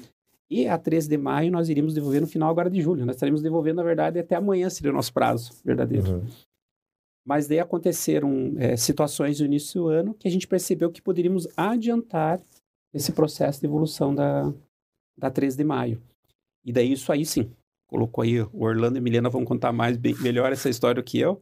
[0.54, 3.06] e a 13 de maio nós iríamos devolver no final agora de julho.
[3.06, 6.12] Nós estaremos devolvendo, na verdade, até amanhã seria o nosso prazo verdadeiro.
[6.12, 6.28] Uhum.
[7.26, 11.48] Mas daí aconteceram é, situações no início do ano que a gente percebeu que poderíamos
[11.58, 12.40] adiantar
[12.94, 14.54] esse processo de evolução da,
[15.18, 16.02] da 13 de maio.
[16.64, 17.50] E daí isso aí sim,
[17.88, 21.06] colocou aí, o Orlando e a Milena vão contar mais, bem, melhor essa história do
[21.06, 21.42] que eu.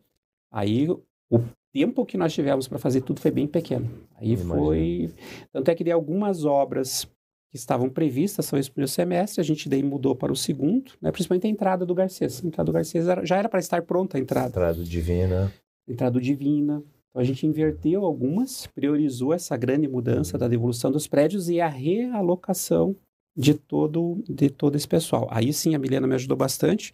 [0.50, 1.44] Aí o
[1.74, 3.90] tempo que nós tivemos para fazer tudo foi bem pequeno.
[4.16, 5.14] Aí foi...
[5.52, 7.12] Tanto é que de algumas obras
[7.52, 11.12] que estavam previstas são esse primeiro semestre, a gente daí mudou para o segundo, né,
[11.12, 12.42] principalmente a entrada do Garcês.
[12.42, 15.52] A entrada do Garcês era- já era para estar pronta a entrada Entrada divina.
[15.88, 16.82] entrada Divina.
[17.10, 21.68] Então a gente inverteu algumas, priorizou essa grande mudança da devolução dos prédios e a
[21.68, 22.96] realocação
[23.36, 25.28] de todo, de todo esse pessoal.
[25.30, 26.94] Aí sim a Milena me ajudou bastante,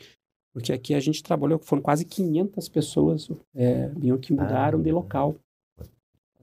[0.53, 3.91] porque aqui a gente trabalhou, foram quase 500 pessoas é,
[4.21, 4.93] que mudaram de Ah.
[4.93, 5.35] local.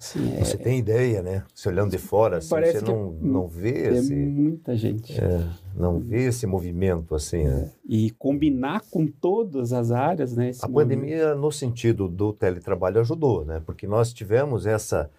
[0.04, 1.44] Sim, Você tem ideia, né?
[1.54, 5.18] Se olhando de fora, assim, você não, não vê é esse, muita gente.
[5.18, 7.44] é, não vê esse movimento assim.
[7.44, 7.70] né?
[7.88, 10.50] E combinar com todas as áreas, né?
[10.50, 11.00] esse A movimento.
[11.00, 13.62] pandemia, no sentido do teletrabalho, ajudou, né?
[13.64, 15.10] Porque nós tivemos essa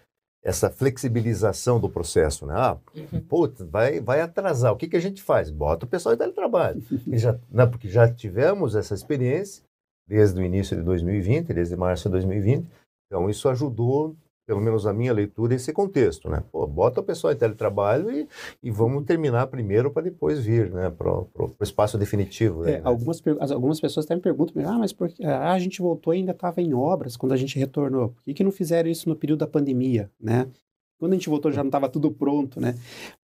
[0.44, 2.54] essa flexibilização do processo, né?
[2.56, 2.78] Ah,
[3.28, 4.72] putz, vai, vai atrasar.
[4.72, 5.50] O que, que a gente faz?
[5.50, 6.84] Bota o pessoal em teletrabalho.
[7.08, 9.64] E já, né, porque já tivemos essa experiência
[10.08, 12.68] desde o início de 2020, desde março de 2020.
[13.08, 16.44] Então, isso ajudou, pelo menos a minha leitura, esse contexto, né?
[16.52, 18.28] Pô, bota o pessoal em teletrabalho e,
[18.62, 20.90] e vamos terminar primeiro para depois vir, né?
[20.90, 22.64] Para o espaço definitivo.
[22.68, 22.82] É, né?
[22.84, 25.82] algumas, per- as- algumas pessoas até me perguntam, ah, mas por que ah, a gente
[25.82, 28.10] voltou e ainda estava em obras quando a gente retornou?
[28.10, 30.48] Por que, que não fizeram isso no período da pandemia, né?
[30.98, 32.74] Quando a gente voltou já não estava tudo pronto, né?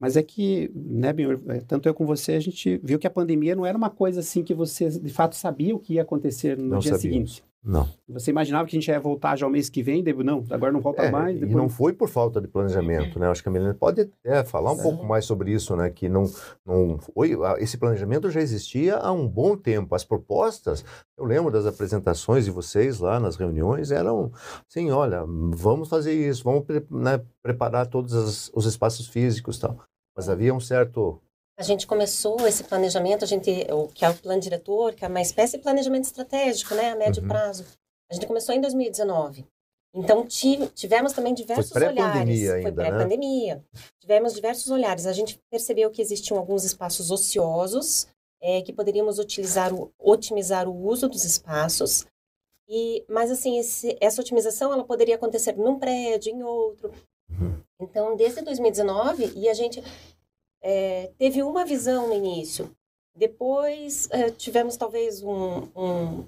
[0.00, 3.10] Mas é que, né, Benhor, é, tanto eu como você, a gente viu que a
[3.10, 6.56] pandemia não era uma coisa assim que você de fato sabia o que ia acontecer
[6.56, 7.34] no Não dia sabíamos.
[7.36, 7.44] seguinte.
[7.68, 7.86] Não.
[8.08, 10.80] Você imaginava que a gente ia voltar já o mês que vem, não, agora não
[10.80, 11.36] volta É, mais.
[11.36, 11.54] E Depois...
[11.54, 13.28] não foi por falta de planejamento, né?
[13.28, 14.82] Acho que a Melina pode até falar um Sim.
[14.84, 15.90] pouco mais sobre isso, né?
[15.90, 16.24] Que não,
[16.64, 17.36] não foi.
[17.58, 19.94] Esse planejamento já existia há um bom tempo.
[19.94, 20.82] As propostas,
[21.18, 24.32] eu lembro das apresentações de vocês lá nas reuniões, eram
[24.66, 29.78] assim: olha, vamos fazer isso, vamos né, preparar todos as- os espaços físicos e tal.
[30.16, 31.20] Mas havia um certo.
[31.58, 35.08] A gente começou esse planejamento, a gente, o que é o plano diretor, que é
[35.08, 37.28] uma espécie de planejamento estratégico, né, a médio Uhum.
[37.28, 37.64] prazo.
[38.08, 39.44] A gente começou em 2019.
[39.92, 42.50] Então, ti- tivemos também diversos pré-pandemia olhares.
[42.50, 42.76] ainda, Foi né?
[42.90, 43.64] pré-pandemia.
[44.00, 45.04] Tivemos diversos olhares.
[45.06, 48.06] A gente percebeu que existiam alguns espaços ociosos,
[48.40, 52.06] eh, que poderíamos utilizar o, otimizar o uso dos espaços.
[52.68, 56.92] E, mas, assim, esse- essa otimização ela poderia acontecer num prédio, em outro.
[57.30, 57.58] Uhum.
[57.80, 59.82] Então, desde 2019, e a gente
[60.62, 62.70] é, teve uma visão no início.
[63.14, 66.24] Depois é, tivemos talvez um, um-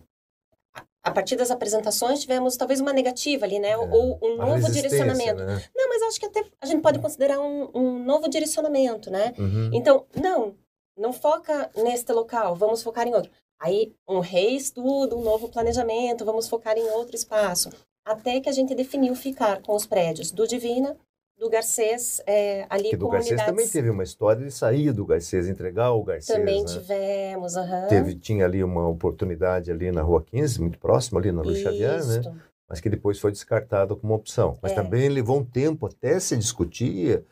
[1.03, 3.71] a- partir das apresentações tivemos talvez uma negativa ali, né?
[3.71, 5.43] É, Ou um novo direcionamento.
[5.45, 5.65] Né?
[5.75, 9.33] Não, mas acho que até a gente pode considerar um, um novo direcionamento, né?
[9.39, 9.71] Uhum.
[9.73, 10.55] Então, não,
[10.97, 13.31] não foca neste local, vamos focar em outro.
[13.59, 17.71] Aí, um reestudo, um novo planejamento, vamos focar em outro espaço.
[18.05, 20.97] Até que a gente definiu ficar com os prédios do Divina,
[21.41, 25.49] do Garcês, é, ali Que do Garcês também teve uma história de sair do Garcês,
[25.49, 26.39] entregar o Garcês.
[26.39, 26.69] Também né?
[26.69, 27.87] tivemos, aham.
[27.89, 32.05] Teve, tinha ali uma oportunidade ali na Rua 15, muito próximo ali na Luiz Xavier,
[32.07, 32.21] né?
[32.69, 34.59] Mas que depois foi descartado como opção.
[34.63, 34.75] Mas É.
[34.75, 37.25] também levou um tempo até se discutir,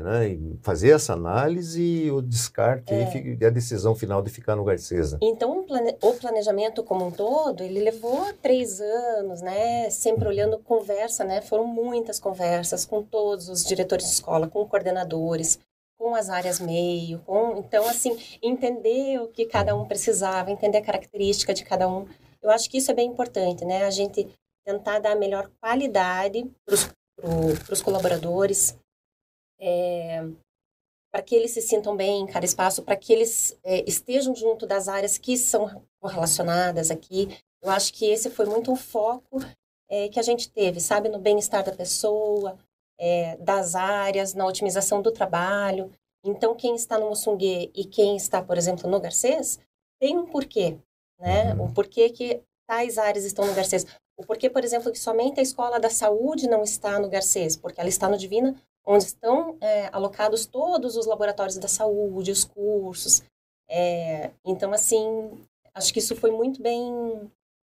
[0.00, 0.36] né?
[0.62, 3.36] Fazer essa análise e o descarte É.
[3.40, 5.16] e a decisão final de ficar no Garcês.
[5.20, 9.88] Então, o plane- o planejamento como um todo, ele levou três anos, né?
[9.90, 11.40] Sempre olhando conversa, né?
[11.40, 15.58] Foram muitas conversas com todos os diretores de escola, com coordenadores,
[15.98, 17.56] com as áreas meio, com...
[17.58, 22.06] Então, assim, entender o que cada um precisava, entender a característica de cada um.
[22.42, 23.84] Eu acho que isso é bem importante, né?
[23.84, 24.28] A gente
[24.66, 28.76] tentar dar a melhor qualidade para os colaboradores,
[29.60, 30.24] é,
[31.12, 34.66] para que eles se sintam bem em cada espaço, para que eles é, estejam junto
[34.66, 37.28] das áreas que são correlacionadas aqui.
[37.62, 39.38] Eu acho que esse foi muito um foco
[39.88, 42.58] é, que a gente teve, sabe, no bem-estar da pessoa,
[42.98, 45.90] é, das áreas, na otimização do trabalho.
[46.24, 49.60] Então, quem está no Moçungue e quem está, por exemplo, no Garcês,
[50.00, 50.76] tem um porquê,
[51.20, 51.54] né?
[51.54, 51.66] Uhum.
[51.66, 53.86] O porquê que tais áreas estão no Garcês.
[54.16, 57.80] O porquê, por exemplo, que somente a escola da saúde não está no Garcês, porque
[57.80, 58.54] ela está no Divina,
[58.86, 63.22] onde estão é, alocados todos os laboratórios da saúde, os cursos.
[63.68, 65.30] É, então, assim,
[65.74, 67.30] acho que isso foi muito bem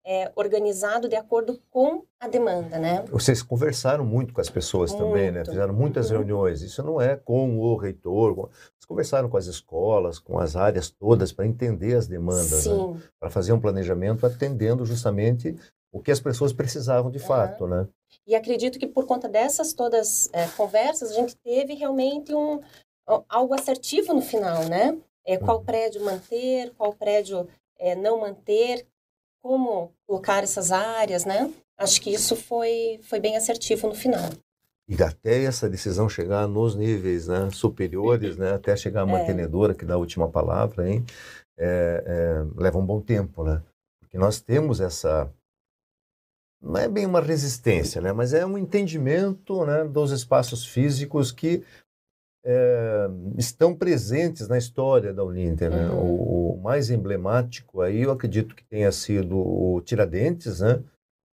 [0.09, 3.03] é, organizado de acordo com a demanda, né?
[3.11, 5.39] Vocês conversaram muito com as pessoas também, né?
[5.39, 5.51] Muito.
[5.51, 6.19] Fizeram muitas Uhum.
[6.19, 6.63] reuniões.
[6.63, 8.35] Isso não é com o reitor.
[8.37, 13.01] com- Vocês conversaram com as escolas, com as áreas todas para entender as demandas, né?
[13.19, 15.57] Para fazer um planejamento atendendo justamente
[15.93, 17.27] o que as pessoas precisavam de Aham.
[17.27, 17.89] fato, né?
[18.27, 22.61] E acredito que por conta dessas todas é, conversas, a gente teve realmente um,
[23.29, 24.99] algo assertivo no final, né?
[25.25, 25.65] É, qual Uhum.
[25.65, 28.87] prédio manter, qual prédio é, não manter,
[29.43, 31.53] como colocar essas áreas, né?
[31.79, 34.29] Acho que isso foi, foi bem assertivo no final.
[34.89, 39.07] E até essa decisão chegar nos níveis né, superiores, né, até chegar a É.
[39.07, 41.05] mantenedora, que dá a última palavra, hein,
[41.59, 43.63] é, é, leva um bom tempo, né?
[44.01, 45.31] Porque nós temos essa.
[46.61, 51.63] Não é bem uma resistência, né, mas é um entendimento né, dos espaços físicos que
[52.45, 55.71] é, estão presentes na história da Uninter.
[55.71, 55.89] Né?
[55.89, 55.99] Uhum.
[55.99, 60.83] O, o mais emblemático aí, eu acredito que tenha sido o Tiradentes, né?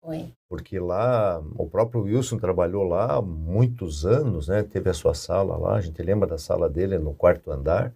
[0.03, 0.33] Foi.
[0.49, 4.62] porque lá o próprio Wilson trabalhou lá há muitos anos, né?
[4.62, 7.95] Teve a sua sala lá, a gente lembra da sala dele no quarto andar,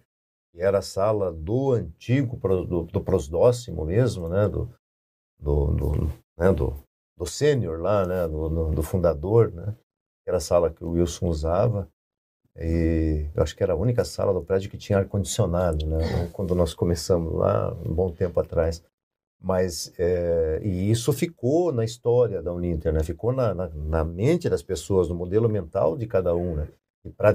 [0.50, 4.48] que era a sala do antigo, do, do prosdóximo mesmo, né?
[4.48, 4.70] Do,
[5.38, 5.92] do, do,
[6.38, 6.50] né?
[6.50, 6.82] do,
[7.18, 8.28] do sênior lá, né?
[8.28, 9.74] Do, do, do fundador, né?
[10.28, 11.88] que era a sala que o Wilson usava.
[12.54, 16.28] E eu acho que era a única sala do prédio que tinha ar-condicionado, né?
[16.32, 18.82] Quando nós começamos lá, um bom tempo atrás.
[19.40, 23.02] Mas, é, e isso ficou na história da Uninter, né?
[23.04, 26.68] Ficou na, na, na mente das pessoas, no modelo mental de cada um, né?
[27.04, 27.32] E para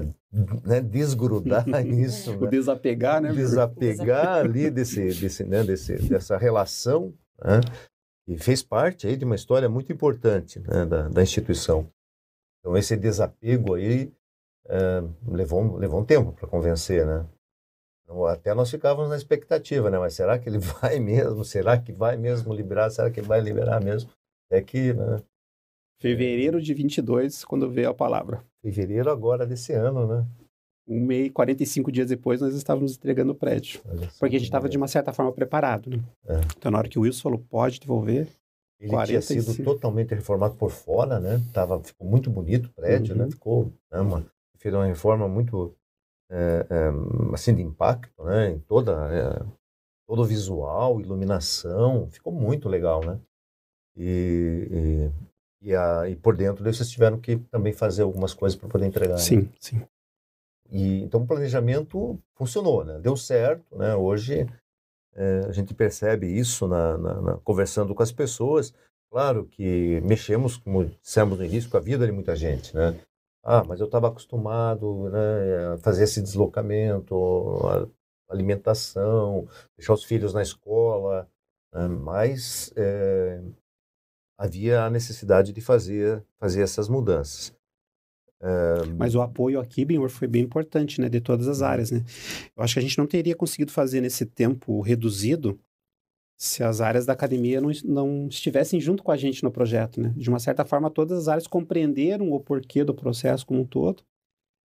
[0.64, 2.50] né, desgrudar isso, o né?
[2.50, 3.32] desapegar, né?
[3.32, 7.60] Desapegar ali desse, desse, né, desse, dessa relação, né?
[8.26, 11.88] E fez parte aí de uma história muito importante né, da, da instituição.
[12.60, 14.10] Então, esse desapego aí
[14.66, 17.26] é, levou, levou um tempo para convencer, né?
[18.02, 19.98] Então, até nós ficávamos na expectativa, né?
[19.98, 21.44] Mas será que ele vai mesmo?
[21.44, 22.90] Será que vai mesmo liberar?
[22.90, 24.10] Será que vai liberar mesmo?
[24.50, 25.22] É que, né?
[26.00, 28.44] Fevereiro de 22, quando veio a palavra.
[28.62, 30.26] Fevereiro agora desse ano, né?
[30.86, 33.80] Um mês, 45 dias depois, nós estávamos entregando o prédio.
[34.18, 36.02] Porque a gente estava, de uma certa forma, preparado, né?
[36.26, 36.40] É.
[36.56, 38.28] Então, na hora que o Wilson falou, pode devolver,
[38.78, 39.42] ele 45.
[39.42, 41.40] tinha sido totalmente reformado por fora, né?
[41.52, 43.22] Tava, ficou muito bonito o prédio, né?
[43.22, 43.26] uhum.
[43.26, 43.32] né?
[43.32, 44.26] Ficou né, uma,
[44.58, 45.74] fez uma reforma muito
[46.30, 48.50] é, é, assim de impacto, né?
[48.50, 49.42] Em toda é,
[50.06, 53.18] todo o visual, iluminação, ficou muito legal, né?
[53.96, 55.10] E,
[55.62, 58.86] e, e, a, e por dentro vocês tiveram que também fazer algumas coisas para poder
[58.86, 59.18] entregar.
[59.18, 59.48] Sim, né?
[59.60, 59.82] sim.
[60.74, 62.98] E, então o planejamento funcionou, né?
[62.98, 63.94] Deu certo, né?
[63.94, 64.44] Hoje
[65.14, 68.74] é, a gente percebe isso na, na, na, conversando com as pessoas.
[69.08, 72.98] Claro que mexemos, como dissemos no início, com a vida de muita gente, né?
[73.44, 77.14] Ah, mas eu estava acostumado né, a fazer esse deslocamento,
[78.28, 81.28] alimentação, deixar os filhos na escola,
[81.72, 81.86] né?
[81.86, 83.40] mas é,
[84.36, 87.54] havia a necessidade de fazer, fazer essas mudanças.
[88.98, 91.66] Mas o apoio aqui, Benhor, foi bem importante, né, de todas as uhum.
[91.66, 92.04] áreas, né?
[92.56, 95.58] Eu acho que a gente não teria conseguido fazer nesse tempo reduzido
[96.36, 100.12] se as áreas da academia não, não estivessem junto com a gente no projeto, né?
[100.16, 104.02] De uma certa forma, todas as áreas compreenderam o porquê do processo como um todo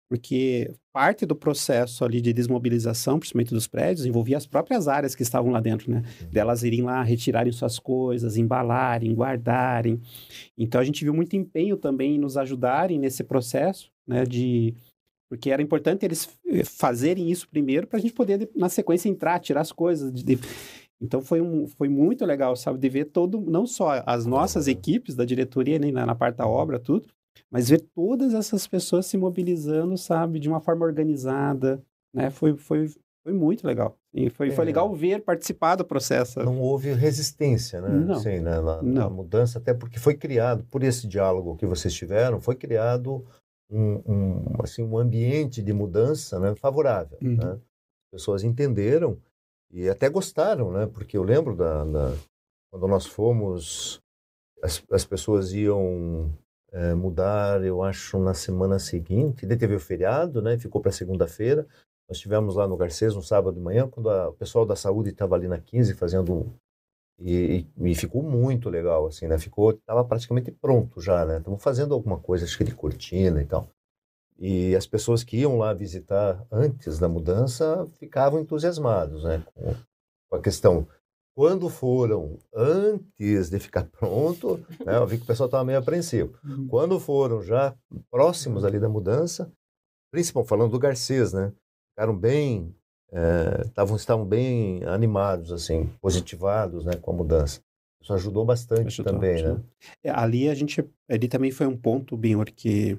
[0.09, 5.23] porque parte do processo ali de desmobilização, principalmente dos prédios, envolvia as próprias áreas que
[5.23, 6.03] estavam lá dentro, né?
[6.21, 6.31] Uhum.
[6.31, 10.01] Delas irem lá retirarem suas coisas, embalarem, guardarem.
[10.57, 14.25] Então a gente viu muito empenho também em nos ajudarem nesse processo, né?
[14.25, 14.75] De
[15.31, 19.38] porque era importante eles eh, fazerem isso primeiro para a gente poder na sequência entrar,
[19.38, 20.11] tirar as coisas.
[20.11, 20.38] De.
[21.01, 25.14] Então foi, um, foi muito legal, sabe, de ver todo, não só as nossas equipes
[25.14, 27.09] da diretoria, nem na, na parte da obra, tudo,
[27.51, 32.31] mas ver todas essas pessoas se mobilizando, sabe, de uma forma organizada, né?
[32.31, 32.88] Foi, foi,
[33.22, 33.98] foi muito legal.
[34.12, 34.51] E foi, é.
[34.51, 36.40] foi legal ver, participar do processo.
[36.40, 37.88] Não houve resistência, né?
[37.88, 38.14] Não.
[38.14, 38.61] Assim, né?
[38.61, 38.83] Na, Não.
[38.83, 43.24] na mudança, até porque foi criado, por esse diálogo que vocês tiveram, foi criado
[43.70, 46.55] um, um assim, um ambiente de mudança né?
[46.55, 47.18] favorável.
[47.22, 47.37] Uhum.
[47.37, 47.53] Né?
[47.53, 49.18] As pessoas entenderam
[49.70, 50.87] e até gostaram, né?
[50.87, 52.14] Porque eu lembro da, da
[52.70, 54.01] quando nós fomos,
[54.62, 56.33] as, as pessoas iam
[56.72, 59.46] é, mudar, eu acho, na semana seguinte.
[59.46, 60.59] Daí teve o feriado, né?
[60.59, 61.66] Ficou para segunda-feira.
[62.09, 65.11] Nós estivemos lá no Garcês no sábado de manhã, quando a, o pessoal da saúde
[65.11, 66.52] estava ali na 15 fazendo
[67.20, 69.38] e, e, e, ficou muito legal, assim, né?
[69.38, 71.38] Ficou, estava praticamente pronto já, né?
[71.38, 73.68] Estamos fazendo alguma coisa, acho que de cortina e tal.
[74.38, 79.42] E as pessoas que iam lá visitar antes da mudança ficavam entusiasmados, né?
[79.54, 79.74] Com,
[80.31, 80.87] com a questão
[81.38, 86.37] quando foram antes de ficar pronto, né, eu vi que o pessoal estava meio apreensivo.
[86.42, 86.66] Uhum.
[86.66, 87.77] Quando foram já
[88.11, 89.48] próximos ali da mudança,
[90.11, 91.53] principalmente falando do Garcês, né,
[91.90, 92.74] ficaram bem,
[93.12, 97.61] é, tavam, estavam bem animados, assim, positivados, né, com a mudança.
[98.03, 99.42] Isso ajudou bastante ajudou, também, né?
[99.42, 99.59] ajudou.
[99.59, 99.64] né?
[100.03, 102.98] É, ali a gente, ali também foi um ponto, Benhor, que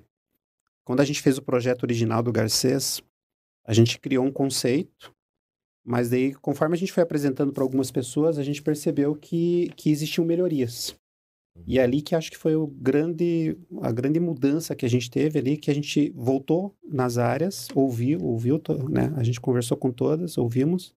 [0.85, 3.03] quando a gente fez o projeto original do Garcês,
[3.65, 5.13] a gente criou um conceito
[5.89, 9.89] mas daí, conforme a gente foi apresentando para algumas pessoas, a gente percebeu que, que
[9.89, 10.95] existiam melhorias.
[11.65, 15.09] E é ali que acho que foi o grande, a grande mudança que a gente
[15.09, 19.11] teve ali, que a gente voltou nas áreas, ouviu, ouviu, né?
[19.15, 20.93] A gente conversou com todas, ouvimos.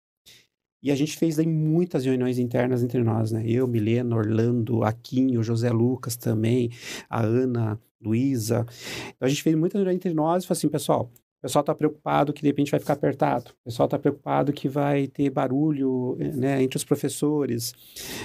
[0.82, 3.44] E a gente fez aí muitas reuniões internas entre nós, né?
[3.46, 6.68] Eu, Milena, Orlando, Aquinho, José Lucas também,
[7.08, 8.66] a Ana, Luísa.
[9.14, 11.74] Então a gente fez muitas reuniões entre nós e falou assim, pessoal, o pessoal está
[11.74, 13.52] preocupado que de repente vai ficar apertado.
[13.62, 17.72] O pessoal está preocupado que vai ter barulho né, entre os professores.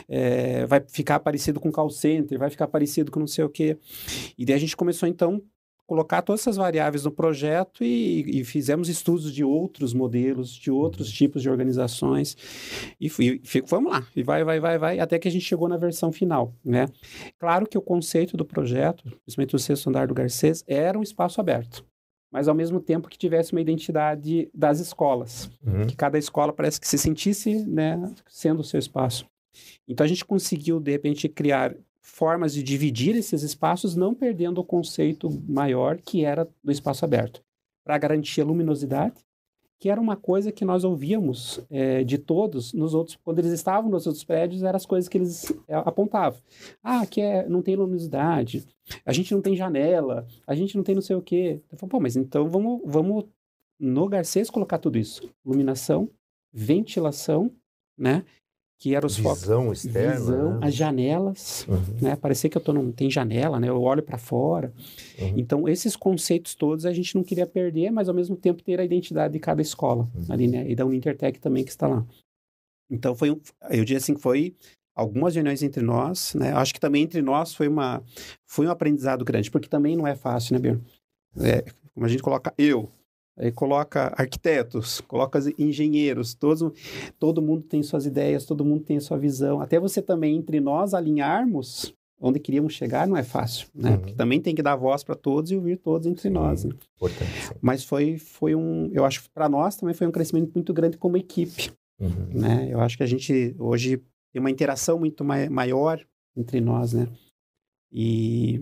[0.10, 3.78] É, vai ficar parecido com call center, vai ficar parecido com não sei o quê.
[4.38, 5.41] E daí a gente começou então
[5.88, 11.10] colocar todas essas variáveis no projeto e, e fizemos estudos de outros modelos, de outros
[11.10, 12.36] tipos de organizações
[12.99, 15.78] e, e, vamos lá, e vai, vai, vai, vai, até que a gente chegou na
[15.78, 16.88] versão final, né?
[17.39, 21.39] Claro que o conceito do projeto, principalmente o sexto andar do Garcês, era um espaço
[21.39, 21.86] aberto
[22.36, 25.88] mas ao mesmo tempo que tivesse uma identidade das escolas, uhum.
[25.88, 29.26] que cada escola parece que se sentisse, né, sendo o seu espaço.
[29.88, 34.65] Então a gente conseguiu de repente criar formas de dividir esses espaços, não perdendo o
[34.65, 37.41] conceito maior que era do espaço aberto,
[37.86, 39.15] para garantir a luminosidade,
[39.79, 43.89] que era uma coisa que nós ouvíamos é, de todos nos outros, quando eles estavam
[43.89, 46.39] nos outros prédios, eram as coisas que eles é, apontavam.
[46.81, 48.65] Ah, aqui é, não tem luminosidade,
[49.05, 51.61] a gente não tem janela, a gente não tem não sei o quê.
[51.71, 53.25] Eu pô, mas então vamos, vamos
[53.79, 55.29] no Garcês colocar tudo isso.
[55.45, 56.09] Iluminação,
[56.51, 57.51] ventilação,
[57.97, 58.23] né?
[58.77, 59.85] Que eram os visão focos.
[59.85, 60.67] externa, visão, né?
[60.67, 62.15] as janelas, Uhum, né?
[62.15, 63.69] Parecia que eu tô não tem janela, né?
[63.69, 64.73] Eu olho para fora.
[65.19, 65.33] uhum.
[65.38, 68.83] Então esses conceitos todos a gente não queria perder, mas ao mesmo tempo ter a
[68.83, 70.25] identidade de cada escola Uhum.
[70.29, 70.69] ali, né?
[70.69, 72.05] E da Unintertec também que está lá.
[72.89, 74.53] Então foi um, eu diria assim que foi
[74.93, 76.51] algumas reuniões entre nós, né?
[76.53, 78.03] Acho que também entre nós foi uma
[78.45, 80.81] foi um aprendizado grande, porque também não é fácil, né, Biro?
[81.38, 82.89] É, como a gente coloca eu,
[83.38, 86.71] aí coloca arquitetos, coloca os engenheiros, todos,
[87.19, 89.60] todo mundo tem suas ideias, todo mundo tem sua visão.
[89.62, 93.91] Até você também, entre nós, alinharmos onde queríamos chegar, não é fácil, né?
[93.91, 93.98] Uhum.
[94.00, 96.30] Porque também tem que dar voz para todos e ouvir todos entre Sim.
[96.30, 96.63] nós.
[96.63, 96.71] né?
[97.62, 100.98] Mas foi, foi um, eu acho que para nós também foi um crescimento muito grande
[100.98, 102.10] como equipe, Uhum.
[102.34, 102.67] né?
[102.71, 103.98] Eu acho que a gente hoje
[104.34, 106.02] tem uma interação muito mai- maior
[106.36, 107.08] entre nós, né?
[107.91, 108.62] E,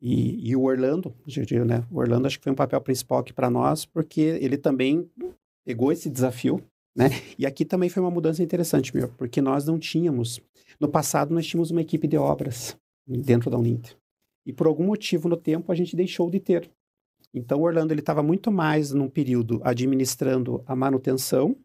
[0.00, 1.14] e, e o Orlando,
[1.66, 1.84] né?
[1.90, 5.08] O Orlando acho que foi um papel principal aqui para nós, porque ele também
[5.64, 6.62] pegou esse desafio,
[6.96, 7.10] né?
[7.38, 10.40] E aqui também foi uma mudança interessante, meu, porque nós não tínhamos,
[10.80, 13.96] no passado nós tínhamos uma equipe de obras dentro da Uninter.
[14.46, 16.70] E por algum motivo no tempo a gente deixou de ter.
[17.34, 21.56] Então o Orlando estava muito mais num período administrando a manutenção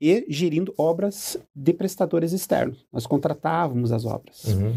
[0.00, 2.86] e gerindo obras de prestadores externos.
[2.92, 4.44] Nós contratávamos as obras.
[4.44, 4.74] Uhum.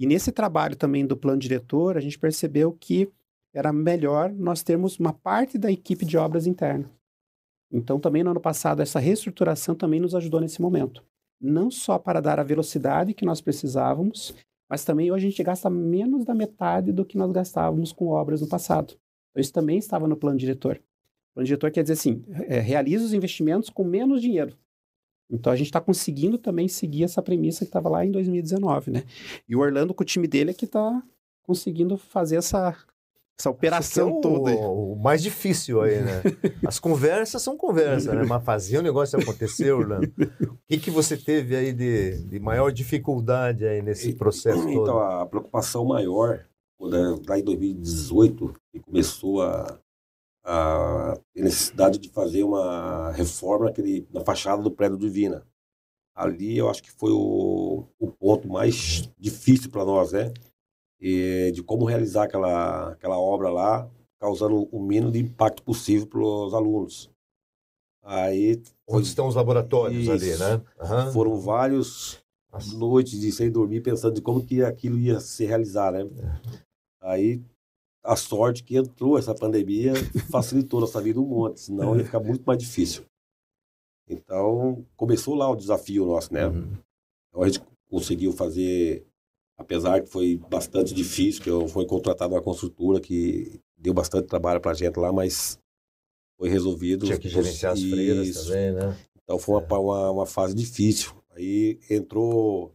[0.00, 3.12] E nesse trabalho também do plano diretor, a gente percebeu que
[3.52, 6.90] era melhor nós termos uma parte da equipe de obras interna.
[7.70, 11.04] Então, também no ano passado, essa reestruturação também nos ajudou nesse momento.
[11.38, 14.34] Não só para dar a velocidade que nós precisávamos,
[14.70, 18.40] mas também hoje a gente gasta menos da metade do que nós gastávamos com obras
[18.40, 18.94] no passado.
[19.30, 20.76] Então, isso também estava no plano diretor.
[20.76, 24.56] O plano diretor quer dizer assim, é, realiza os investimentos com menos dinheiro.
[25.30, 29.04] Então a gente está conseguindo também seguir essa premissa que estava lá em 2019, né?
[29.48, 31.02] E o Orlando com o time dele é que está
[31.42, 32.76] conseguindo fazer essa,
[33.38, 34.50] essa operação é toda.
[34.52, 36.22] o, o mais difícil aí, né?
[36.66, 38.24] As conversas são conversas, né?
[38.24, 40.12] Mas fazer o negócio acontecer, Orlando.
[40.42, 44.70] O que, que você teve aí de, de maior dificuldade aí nesse processo todo?
[44.70, 46.44] Então, a preocupação maior,
[46.78, 49.78] quando é- lá em 2018, que começou a,
[50.44, 55.46] a necessidade de fazer uma reforma naquele, na fachada do prédio Divina.
[56.14, 60.32] Ali eu acho que foi o, o ponto mais difícil para nós, né?
[61.00, 63.88] E de como realizar aquela, aquela obra lá,
[64.20, 67.10] causando o mínimo de impacto possível para os alunos.
[68.02, 70.42] Aí Onde estão os laboratórios ali, Isso.
[70.42, 70.62] né?
[70.80, 71.12] Aham.
[71.12, 71.36] foram
[72.52, 72.76] Nossa.
[72.76, 76.00] noites de sem dormir pensando de como que aquilo ia se realizar, né?
[77.00, 77.42] Aí
[78.02, 79.92] a sorte que entrou essa pandemia
[80.30, 83.04] facilitou nossa vida um monte, senão ia ficar muito mais difícil.
[84.08, 86.46] Então começou lá o desafio nosso, né?
[86.46, 86.72] Uhum.
[87.28, 89.06] Então a gente conseguiu fazer,
[89.56, 94.60] apesar que foi bastante difícil, que eu foi contratada uma construtora que deu bastante trabalho
[94.60, 95.58] pra gente lá, mas
[96.36, 97.06] foi resolvido.
[97.06, 98.96] Tinha que gerenciar as freiras também, né?
[99.22, 99.78] Então foi uma, É.
[99.78, 101.12] uma, uma fase difícil.
[101.30, 102.74] Aí entrou,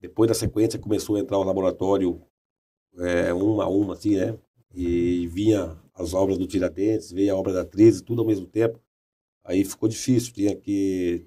[0.00, 2.20] depois da sequência começou a entrar o laboratório
[2.98, 4.36] é, um a um, assim, né?
[4.74, 8.80] E vinha as obras do Tiradentes, veio a obra da 13, tudo ao mesmo tempo.
[9.44, 11.26] Aí ficou difícil, tinha que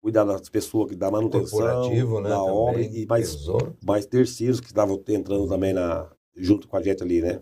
[0.00, 2.28] cuidar das pessoas que dá manutenção, né?
[2.28, 3.36] da obra e mais,
[3.84, 7.40] mais terceiros que estavam entrando também na, junto com a gente ali, né?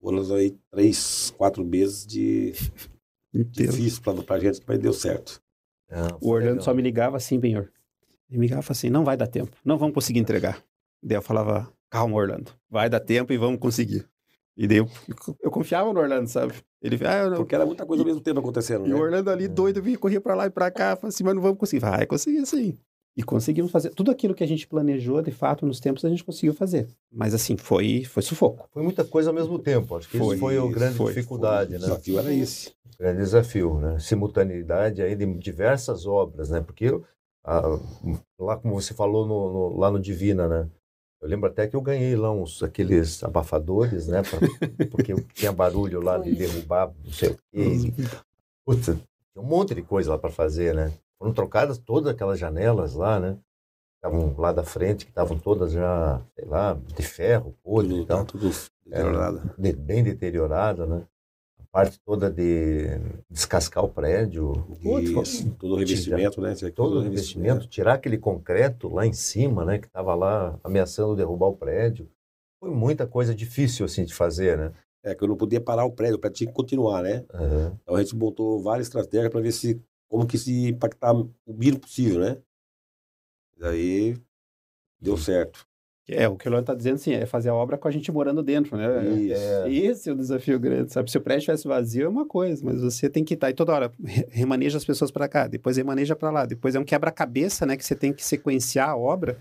[0.00, 2.52] Foram aí três, quatro meses de
[3.34, 3.72] Inteiro.
[3.72, 5.42] difícil pra, pra gente, mas deu certo.
[5.88, 6.64] É, O Orlando legal.
[6.64, 7.70] só me ligava assim, Benhor.
[8.28, 10.64] Ele me ligava assim, não vai dar tempo, não vamos conseguir entregar.
[11.02, 14.04] Daí eu falava, calma, Orlando, vai dar tempo e vamos conseguir.
[14.56, 14.88] E daí eu,
[15.42, 16.54] eu confiava no Orlando, sabe?
[16.82, 18.94] Ele, ah, não, Porque era muita coisa ao mesmo tempo acontecendo, E né?
[18.94, 21.42] o Orlando ali doido, vinha, corria pra lá e pra cá, falava assim, mas não
[21.42, 21.80] vamos conseguir.
[21.80, 22.76] Vai conseguir sim.
[23.16, 23.90] E conseguimos fazer.
[23.90, 26.88] Tudo aquilo que a gente planejou, de fato, nos tempos, a gente conseguiu fazer.
[27.12, 28.68] Mas assim, foi, foi sufoco.
[28.72, 29.96] Foi muita coisa ao mesmo tempo.
[29.96, 31.78] Acho que Foi, isso foi a grande foi, dificuldade, O né?
[31.78, 32.72] desafio era esse.
[32.98, 33.98] grande desafio, né?
[34.00, 36.60] Simultaneidade aí de diversas obras, né?
[36.60, 36.86] Porque
[37.44, 37.62] ah,
[38.38, 40.68] lá, como você falou no, no- lá no Divina, né?
[41.24, 44.20] Eu lembro até que eu ganhei lá uns aqueles abafadores, né?
[44.22, 44.38] pra-
[44.90, 47.92] porque tinha barulho lá de derrubar, não sei o quê.
[48.66, 48.98] Putz, tinha
[49.38, 50.92] um monte de coisa lá para fazer, né?
[51.18, 53.38] Foram trocadas todas aquelas janelas lá, né?
[53.96, 58.06] Estavam lá da frente, que estavam todas já, sei lá, de ferro, podre e Tudo,
[58.06, 58.50] tal tudo
[58.84, 59.50] deteriorado.
[59.56, 61.06] de- bem deteriorada, né?
[61.74, 64.52] Parte toda de descascar o prédio.
[65.02, 66.54] Isso, todo o revestimento, né?
[66.72, 69.80] Todo o revestimento, tirar aquele concreto lá em cima, né?
[69.80, 72.08] Que estava lá ameaçando derrubar o prédio.
[72.60, 74.72] Foi muita coisa difícil, assim, de fazer, né?
[75.02, 77.24] É, que eu não podia parar o prédio, o prédio tinha que continuar, né?
[77.34, 77.76] Uhum.
[77.82, 81.80] Então a gente montou várias estratégias para ver se como que se impactar o mínimo
[81.80, 82.38] possível, né?
[83.58, 84.16] Daí
[85.00, 85.66] deu certo.
[86.08, 88.12] É, o que o Leandro está dizendo, sim, é fazer a obra com a gente
[88.12, 89.08] morando dentro, né?
[89.14, 89.34] Isso.
[89.42, 91.10] É, esse é o desafio grande, sabe?
[91.10, 93.72] Se o prédio estivesse vazio é uma coisa, mas você tem que estar e toda
[93.72, 93.90] hora
[94.30, 97.74] remaneja as pessoas para cá, depois remaneja para lá, depois é um quebra-cabeça, né?
[97.76, 99.38] Que você tem que sequenciar a obra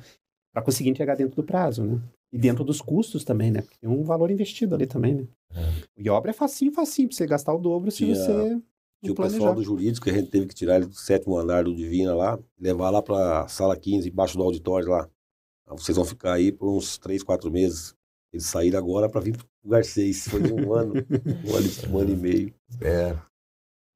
[0.54, 2.00] para conseguir entregar dentro do prazo, né?
[2.32, 3.62] E dentro dos custos também, né?
[3.62, 5.24] Porque tem um valor investido ali também, né?
[5.54, 5.62] É.
[5.98, 8.58] E obra é facinho, facinho, pra você gastar o dobro se Tinha- você
[9.02, 9.38] Tinha o planejar.
[9.38, 12.16] pessoal do jurídico que a gente teve que tirar ele do sétimo andar do Divina
[12.16, 15.10] lá, levar lá para sala 15, embaixo do auditório lá.
[15.68, 17.96] Vocês vão ficar aí por uns três, quatro meses.
[18.32, 20.28] Eles saíram agora para vir pro Garcês.
[20.28, 20.94] Foi um ano,
[21.46, 22.54] um ano, e- um ano e meio.
[22.82, 23.16] É.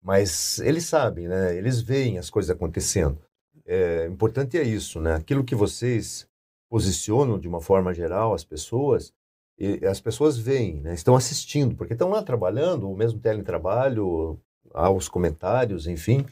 [0.02, 1.56] Mas eles sabem, né?
[1.58, 3.20] Eles veem as coisas acontecendo.
[3.66, 5.16] É, importante é isso, né?
[5.16, 6.28] Aquilo que vocês
[6.70, 9.12] posicionam de uma forma geral as pessoas,
[9.60, 10.94] e as pessoas veem, né?
[10.94, 14.40] Estão assistindo, porque estão lá trabalhando, o mesmo teletrabalho,
[14.74, 16.26] há os comentários, enfim,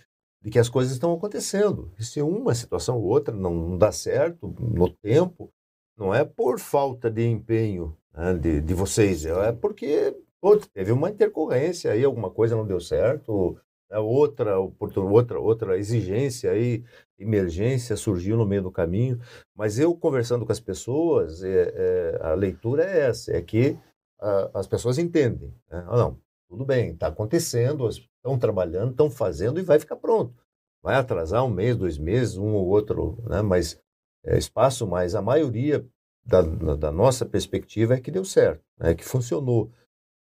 [0.45, 1.91] de que as coisas estão acontecendo.
[1.97, 5.51] E se uma situação ou outra não, não dá certo no tempo,
[5.97, 11.09] não é por falta de empenho né, de, de vocês, é porque pô, teve uma
[11.09, 13.57] intercorrência aí, alguma coisa não deu certo,
[13.89, 16.83] né, outra, outra, outra exigência aí,
[17.17, 19.19] emergência surgiu no meio do caminho.
[19.55, 23.75] Mas eu conversando com as pessoas, é, é, a leitura é essa, é que
[24.21, 25.49] ah, as pessoas entendem.
[25.71, 25.83] Né?
[25.87, 26.19] Ah, não,
[26.49, 30.33] tudo bem, está acontecendo, estão trabalhando, estão fazendo e vai ficar pronto.
[30.81, 33.41] Vai atrasar um mês, dois meses, um ou outro, né?
[33.41, 33.79] mas
[34.25, 35.85] é, espaço, mas a maioria
[36.25, 38.93] da, da nossa perspectiva é que deu certo, né?
[38.93, 39.71] que funcionou.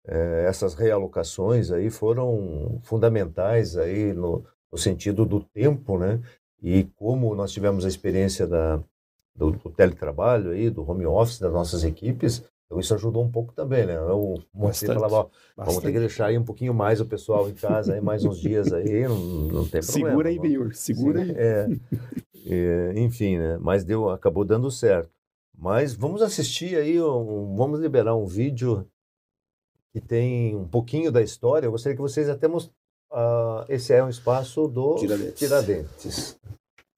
[0.07, 6.21] É, essas realocações aí foram fundamentais aí no, no sentido do tempo, né?
[6.63, 8.83] E como nós tivemos a experiência da,
[9.35, 13.53] do, do teletrabalho aí, do home office das nossas equipes, então isso ajudou um pouco
[13.53, 13.95] também, né?
[13.97, 17.55] Eu mostrei falava, ó, vamos ter que deixar aí um pouquinho mais o pessoal em
[17.55, 20.09] casa aí mais uns dias aí, não, não tem problema.
[20.09, 21.31] Segura aí, Benhur, segura aí.
[21.37, 21.69] é,
[22.47, 23.59] é, enfim, né?
[23.61, 25.11] Mas deu, acabou dando certo.
[25.57, 28.87] Mas vamos assistir aí, um- vamos liberar um vídeo
[29.93, 31.67] que tem um pouquinho da história.
[31.67, 32.73] Eu gostaria que vocês até mos-
[33.13, 35.39] ah, esse é um espaço do Tiradentes.
[35.39, 36.41] Tiradentes.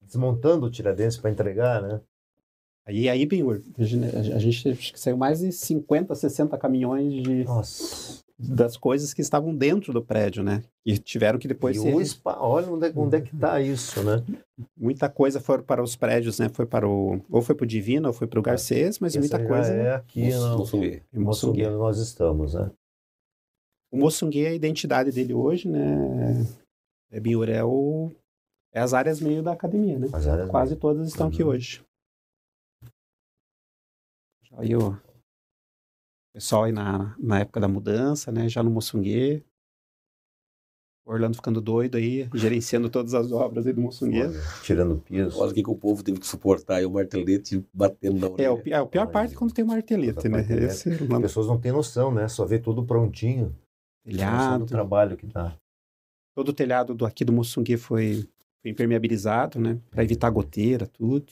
[0.01, 2.01] Desmontando o Tiradentes para entregar, né?
[2.87, 8.23] Aí, aí, Benhur, a gente, a gente saiu mais de 50, 60 caminhões de, Nossa.
[8.39, 10.63] das coisas que estavam dentro do prédio, né?
[10.85, 12.05] E tiveram que depois e ser...
[12.05, 14.23] spa, olha onde é, onde é que está isso, né?
[14.79, 16.47] Muita coisa foi para os prédios, né?
[16.47, 17.19] Foi para o...
[17.29, 19.73] Ou foi para o Divino, ou foi para o Garcês, mas Essa muita coisa...
[19.73, 21.03] é aqui no Moçungue.
[21.13, 21.63] em Moçungue.
[21.63, 22.71] Moçungue nós estamos, né?
[23.91, 26.45] O Moçungue, a identidade dele hoje, né?
[27.11, 28.11] É Benhur, é o...
[28.73, 30.07] É as áreas meio da academia, né?
[30.13, 31.49] As áreas Quase todas estão aqui Uhum.
[31.49, 31.81] hoje.
[34.57, 34.99] Aí o
[36.33, 38.49] pessoal aí na, na época da mudança, né?
[38.49, 39.43] Já no Moçungue.
[41.05, 44.17] O Orlando ficando doido aí, gerenciando todas as obras aí do Moçungue.
[44.61, 45.39] Tirando piso.
[45.39, 48.29] Olha o que, que o povo teve que suportar aí, o martelete batendo na É,
[48.31, 48.53] orelha.
[48.53, 50.37] o, pi- a pior parte é quando tem o martelete, né?
[50.37, 50.65] martelete.
[50.73, 52.27] Esse As lá no pessoas não têm noção, né?
[52.27, 53.55] Só vê tudo prontinho.
[54.03, 54.65] Telhado.
[54.65, 55.55] trabalho que dá.
[56.35, 58.27] Todo o telhado do, aqui do Moçungue foi,
[58.61, 59.79] foi impermeabilizado, né?
[59.89, 61.31] Para evitar goteira, tudo.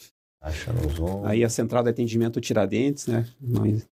[1.26, 3.26] Aí a central de atendimento Tiradentes, né?
[3.40, 3.88] Nós...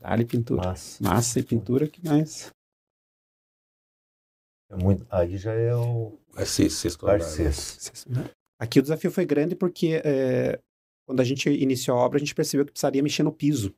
[0.00, 0.62] Dá-lhe pintura.
[0.62, 1.02] Massa.
[1.02, 2.52] Massa e pintura que mais.
[4.70, 5.06] É muito...
[5.10, 8.30] Aí já é o ser sexto né?
[8.60, 10.60] Aqui o desafio foi grande porque é,
[11.06, 13.74] quando a gente iniciou a obra, a gente percebeu que precisaria mexer no piso.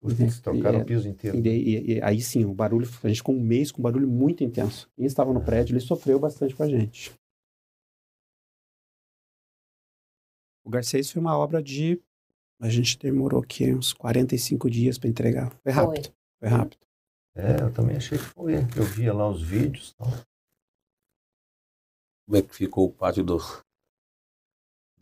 [0.00, 1.36] Putz, trocaram E- o piso inteiro.
[1.36, 4.08] E, e- e aí sim, o barulho, a gente ficou um mês com um barulho
[4.08, 4.88] muito intenso.
[4.96, 7.12] Quem estava no prédio, ele sofreu bastante com a gente.
[10.64, 12.00] O Garcês foi uma obra de.
[12.60, 15.50] A gente demorou aqui uns 45 dias para entregar.
[15.62, 16.12] Foi rápido.
[16.38, 16.76] Foi rápido.
[17.34, 18.54] É, eu também achei que foi.
[18.76, 19.94] Eu via lá os vídeos.
[19.94, 20.12] Então.
[22.26, 23.38] Como é que ficou o pátio do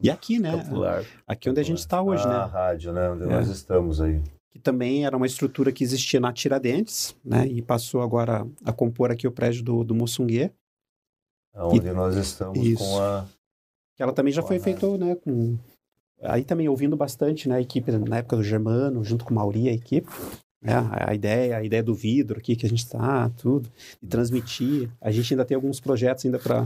[0.01, 0.57] E aqui, né?
[0.63, 1.05] Popular?
[1.27, 2.45] Aqui onde a gente está hoje, A né?
[2.53, 3.11] rádio, né?
[3.11, 3.27] Onde É.
[3.27, 4.23] nós estamos aí.
[4.51, 7.47] que também era uma estrutura que existia na Tiradentes, né?
[7.47, 10.53] E passou agora a compor aqui o prédio do, do Moçungue,
[11.55, 12.79] Onde nós estamos Isso.
[12.79, 13.27] com a.
[13.99, 15.17] que ela também já foi Boa, feito, né?
[15.17, 15.59] Com...
[16.23, 17.57] Aí também ouvindo bastante, né?
[17.57, 20.09] A equipe na época do Germano, junto com o Mauri, a equipe.
[20.63, 20.73] Né?
[20.93, 23.69] A, ideia, a ideia do vidro aqui que a gente está, tudo,
[24.01, 24.89] de transmitir.
[25.01, 26.65] A gente ainda tem alguns projetos ainda para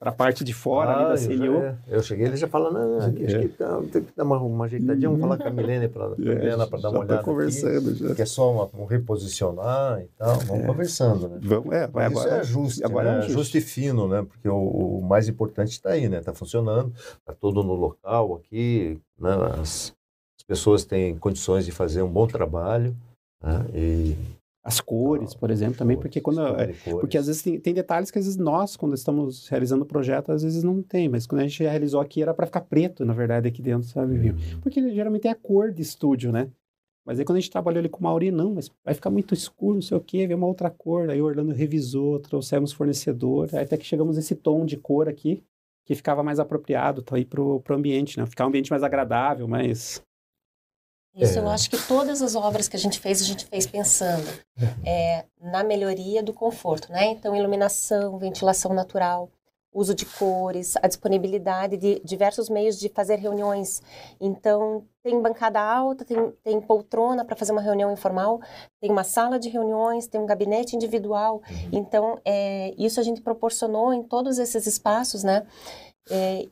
[0.00, 1.58] para a parte de fora Ah, ali da CNU.
[1.62, 3.40] é, eu cheguei, ele já fala, não, aqui, acho É.
[3.42, 6.56] que tá- tem que dar uma, uma ajeitadinha, vamos falar com a Milene para É,
[6.56, 8.06] dar uma tá olhada conversando já.
[8.06, 11.38] aqui, que é só uma, um reposicionar e tal, vamos conversando, né?
[11.42, 12.36] Vamos, é, vai Mas isso agora.
[12.36, 13.10] é ajuste, agora né?
[13.10, 13.32] é ajuste.
[13.32, 14.22] ajuste fino, né?
[14.26, 16.20] Porque o, o mais importante está aí, né?
[16.20, 19.34] Está funcionando, está todo no local aqui, né?
[19.60, 19.92] As,
[20.38, 22.96] as pessoas têm condições de fazer um bom trabalho,
[23.44, 23.66] né?
[23.74, 24.16] E
[24.62, 28.18] As cores, por exemplo, também, porque quando é, porque às vezes tem, tem detalhes que
[28.18, 31.44] às vezes nós, quando estamos realizando o projeto, às vezes não tem, mas quando a
[31.46, 34.34] gente realizou aqui era para ficar preto, na verdade, aqui dentro, sabe?
[34.60, 36.50] Porque geralmente é a cor de estúdio, né?
[37.06, 39.34] Mas aí quando a gente trabalhou ali com o Mauri, não, mas vai ficar muito
[39.34, 41.08] escuro, não sei o quê, vê uma outra cor.
[41.10, 45.42] Aí o Orlando revisou, trouxemos fornecedor, aí até que chegamos nesse tom de cor aqui,
[45.86, 48.26] que ficava mais apropriado tá aí pro, pro ambiente, né?
[48.26, 50.02] Ficar um ambiente mais agradável, mais...
[51.14, 51.42] Isso É.
[51.42, 54.26] eu acho que todas as obras que a gente fez, a gente fez pensando
[54.84, 57.06] é, na melhoria do conforto, né?
[57.06, 59.28] Então, iluminação, ventilação natural,
[59.72, 63.82] uso de cores, a disponibilidade de diversos meios de fazer reuniões.
[64.20, 68.40] Então, tem bancada alta, tem, tem poltrona para fazer uma reunião informal,
[68.80, 71.40] tem uma sala de reuniões, tem um gabinete individual.
[71.72, 75.46] Então, é, isso a gente proporcionou em todos esses espaços, né?
[76.10, 76.46] É,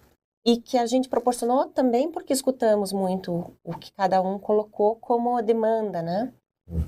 [0.49, 5.43] e que a gente proporcionou também porque escutamos muito o que cada um colocou como
[5.43, 6.33] demanda, né?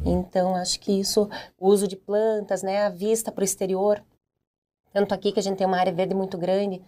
[0.03, 4.03] Então, acho que isso, o uso de plantas, né, a vista para o exterior,
[4.95, 6.83] tanto aqui que a gente tem uma área verde muito grande,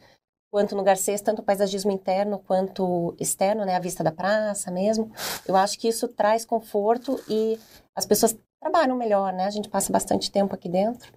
[0.51, 5.13] quanto no Garcês, tanto o paisagismo interno quanto externo, né, a vista da praça mesmo.
[5.47, 7.59] Eu acho que isso traz conforto e
[7.95, 9.45] as pessoas trabalham melhor, né?
[9.45, 11.13] A gente passa bastante tempo aqui dentro,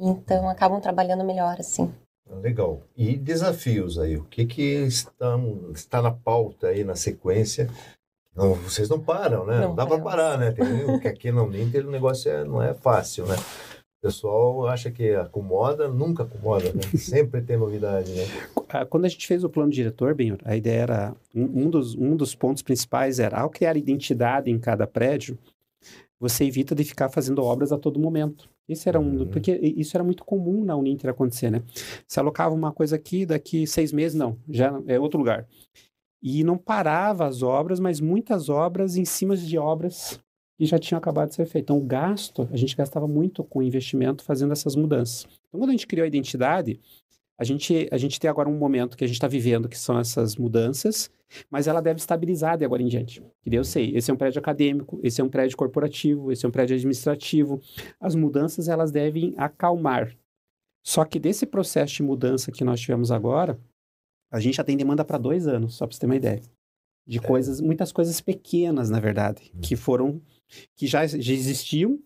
[0.00, 1.94] então acabam trabalhando melhor, assim.
[2.30, 2.82] Legal.
[2.96, 4.16] E desafios aí?
[4.16, 7.68] O que que está na pauta aí, na sequência?
[8.34, 9.60] Não, vocês não param, né?
[9.60, 10.50] Não, Não dá para parar, né?
[10.50, 13.36] Tem, porque aqui na Uninter o negócio é, não é fácil, né?
[13.98, 16.82] O pessoal acha que acomoda, nunca acomoda, né?
[16.98, 18.24] Sempre tem novidade, né?
[18.68, 22.14] Ah, Quando a gente fez o plano diretor, Benhor, a ideia era, um dos, um
[22.14, 25.38] dos pontos principais era, ao criar identidade em cada prédio,
[26.20, 28.48] você evita de ficar fazendo obras a todo momento.
[28.68, 29.26] Isso era um, Uhum.
[29.28, 31.62] porque isso era muito comum na Uninter acontecer, né?
[32.06, 35.46] Você alocava uma coisa aqui, daqui seis meses, não, já é outro lugar.
[36.22, 40.18] E não parava as obras, mas muitas obras em cima de obras
[40.58, 41.64] que já tinham acabado de ser feitas.
[41.66, 45.26] Então, o gasto, a gente gastava muito com investimento fazendo essas mudanças.
[45.48, 46.80] Então, quando a gente criou a identidade,
[47.38, 49.98] a gente, a gente tem agora um momento que a gente está vivendo, que são
[49.98, 51.10] essas mudanças,
[51.50, 53.22] mas ela deve estabilizar de agora em diante.
[53.42, 56.48] Que eu sei, esse é um prédio acadêmico, esse é um prédio corporativo, esse é
[56.48, 57.60] um prédio administrativo.
[58.00, 60.16] As mudanças, elas devem acalmar.
[60.82, 63.58] Só que desse processo de mudança que nós tivemos agora,
[64.30, 66.40] a gente já tem demanda para dois anos, só para você ter uma ideia.
[67.06, 70.20] De coisas, muitas coisas pequenas, na verdade, que foram,
[70.74, 72.00] que já, já existiam,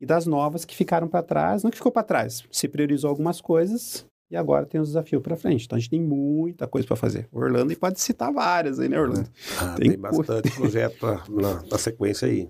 [0.00, 3.40] e das novas que ficaram para trás, não que ficou para trás, se priorizou algumas
[3.40, 5.64] coisas e agora tem os desafios para frente.
[5.64, 7.28] Então a gente tem muita coisa para fazer.
[7.32, 9.28] O Orlando e pode citar várias aí, né, Orlando?
[9.60, 12.48] Ah, Tem tem, bastante projeto na, na sequência aí.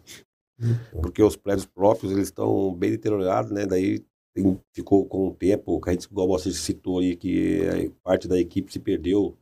[0.61, 1.01] Uhum.
[1.01, 3.64] Porque os prédios próprios, eles estão bem deteriorados, né?
[3.64, 4.05] Daí
[4.35, 8.28] tem- ficou com o tempo, que a gente, igual você citou aí, que a parte
[8.28, 9.35] da equipe se perdeu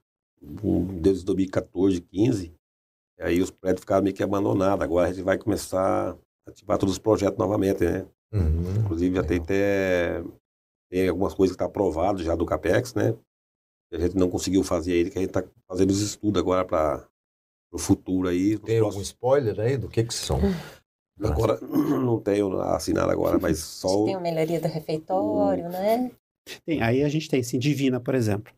[1.02, 2.54] desde 2014, 15.
[3.18, 4.84] E aí os prédios ficaram meio que abandonados.
[4.84, 6.16] Agora a gente vai começar
[6.46, 8.06] a ativar todos os projetos novamente, né?
[8.32, 8.82] Uhum.
[8.84, 10.22] Inclusive já tem até
[10.90, 13.12] tem algumas coisas que está aprovado já do CAPEX, né?
[13.90, 16.64] Que a gente não conseguiu fazer ele, que a gente está fazendo os estudos agora
[16.64, 17.06] para
[17.72, 18.58] o futuro aí.
[18.58, 20.38] Tem algum spoiler aí do que que são?
[21.20, 26.12] Agora, não tenho assinado agora, mas só o- Tem a melhoria do refeitório, né?
[26.64, 28.52] Tem, aí a gente tem, sim, Divina, por exemplo.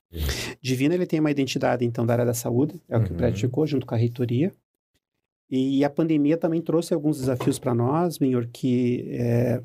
[0.61, 3.17] Divina, ele tem uma identidade, então, da área da saúde, é o que o Uhum.
[3.17, 4.55] prédio ficou, junto com a reitoria.
[5.51, 9.61] E a pandemia também trouxe alguns desafios para nós, Benhor, que é,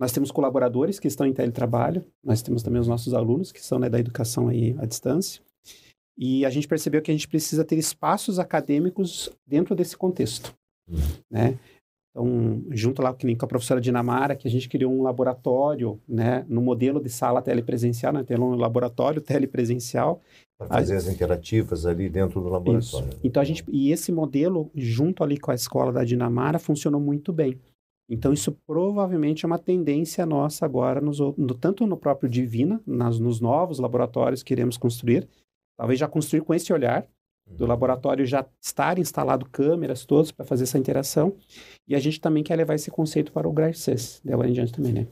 [0.00, 3.78] nós temos colaboradores que estão em teletrabalho, nós temos também os nossos alunos que são
[3.78, 5.42] né, da educação aí à distância.
[6.16, 10.54] E a gente percebeu que a gente precisa ter espaços acadêmicos dentro desse contexto,
[11.30, 11.58] né?
[12.10, 16.60] Então, junto lá com a professora Dinamara, que a gente criou um laboratório, né, no
[16.60, 20.20] modelo de sala telepresencial, né, tem um laboratório telepresencial.
[20.58, 23.08] Para fazer as interativas ali dentro do laboratório.
[23.08, 23.20] Isso.
[23.22, 27.32] Então a gente e esse modelo junto ali com a escola da Dinamara funcionou muito
[27.32, 27.58] bem.
[28.10, 33.20] Então isso provavelmente é uma tendência nossa agora nos, no- tanto no próprio Divina, nas,
[33.20, 35.28] nos novos laboratórios que iremos construir,
[35.78, 37.06] talvez já construir com esse olhar
[37.46, 41.36] do laboratório já estar instalado câmeras todas para fazer essa interação.
[41.88, 44.72] E a gente também quer levar esse conceito para o Garcês, de agora em diante
[44.72, 45.06] também, né?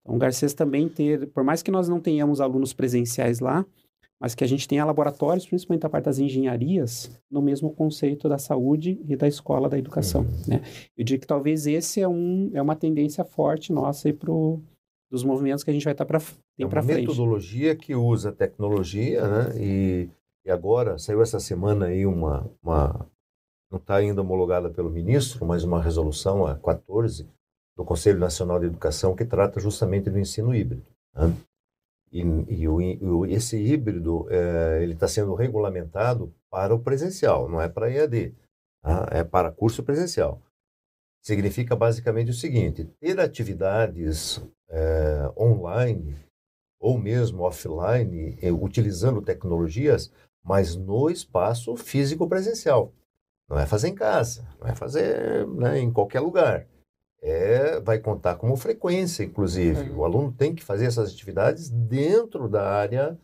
[0.00, 3.64] Então, o Garcês também ter, por mais que nós não tenhamos alunos presenciais lá,
[4.22, 8.38] mas que a gente tenha laboratórios, principalmente a parte das engenharias, no mesmo conceito da
[8.38, 10.62] saúde e da escola da educação, né?
[10.96, 14.30] Eu diria que talvez esse é, um, é uma tendência forte nossa aí para
[15.10, 16.22] dos movimentos que a gente vai estar tá para
[16.56, 17.00] é uma frente.
[17.00, 19.60] metodologia que usa tecnologia, né?
[19.60, 20.08] E,
[20.46, 23.04] e agora saiu essa semana aí uma, uma
[23.72, 27.26] não está ainda homologada pelo ministro, mas uma resolução a 14
[27.76, 30.86] do Conselho Nacional de Educação que trata justamente do ensino híbrido.
[31.12, 31.34] Né?
[32.12, 37.68] E, e o, esse híbrido é, ele está sendo regulamentado para o presencial, não é
[37.70, 38.34] para EAD,
[38.82, 39.08] tá?
[39.10, 40.42] é para curso presencial.
[41.24, 46.16] Significa basicamente o seguinte: ter atividades é, online
[46.78, 50.12] ou mesmo offline, é, utilizando tecnologias,
[50.44, 52.92] mas no espaço físico presencial.
[53.48, 56.66] Não é fazer em casa, não é fazer né, em qualquer lugar
[57.22, 59.90] é, vai contar como frequência, inclusive.
[59.90, 59.98] Uhum.
[59.98, 63.16] O aluno tem que fazer essas atividades dentro da área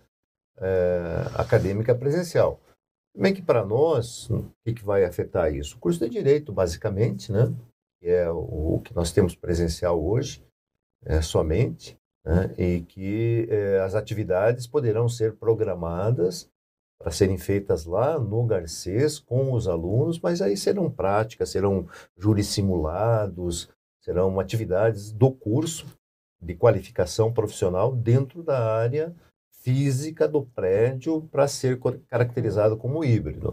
[0.58, 2.60] é, acadêmica presencial.
[3.16, 5.76] Bem que para nós, o que, que, vai afetar isso?
[5.76, 7.52] O curso de Direito, basicamente, né?
[8.00, 10.46] que é o, o que nós temos presencial hoje,
[11.04, 12.54] é, somente, né?
[12.56, 16.48] e que é, as atividades poderão ser programadas
[17.00, 22.48] para serem feitas lá no Garcês com os alunos, mas aí serão práticas, serão júris
[22.48, 23.68] simulados,
[24.08, 25.86] serão atividades do curso
[26.40, 29.14] de qualificação profissional dentro da área
[29.60, 31.78] física do prédio para ser
[32.08, 33.52] caracterizado como híbrido.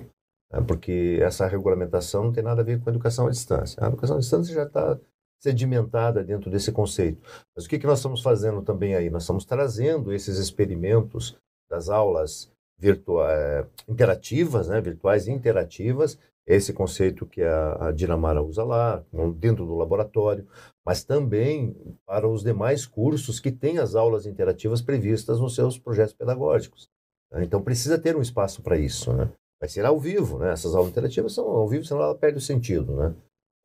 [0.49, 0.61] Né?
[0.65, 3.83] Porque essa regulamentação não tem nada a ver com a educação à distância.
[3.83, 4.97] A educação à distância já está
[5.41, 7.21] sedimentada dentro desse conceito.
[7.53, 9.09] Mas o que, que nós estamos fazendo também aí?
[9.09, 11.37] Nós estamos trazendo esses experimentos
[11.69, 12.49] das aulas
[12.79, 19.03] virtuais, eh, interativas, né, virtuais interativas, esse conceito que a, a Dinamara usa lá,
[19.37, 20.47] dentro do laboratório,
[20.85, 21.75] mas também
[22.05, 26.89] para os demais cursos que têm as aulas interativas previstas nos seus projetos pedagógicos.
[27.31, 27.43] Né?
[27.43, 29.31] Então precisa ter um espaço para isso, né?
[29.59, 30.51] Vai ser ao vivo, né?
[30.51, 33.15] Essas aulas interativas são ao vivo, senão ela perde o sentido, né?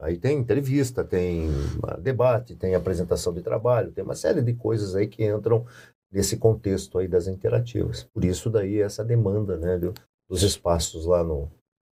[0.01, 1.51] Aí tem entrevista, tem
[2.01, 5.67] debate, tem apresentação de trabalho, tem uma série de coisas aí que entram
[6.11, 8.05] nesse contexto aí das interativas.
[8.05, 9.79] Por isso daí essa demanda, né,
[10.27, 11.51] dos espaços lá no,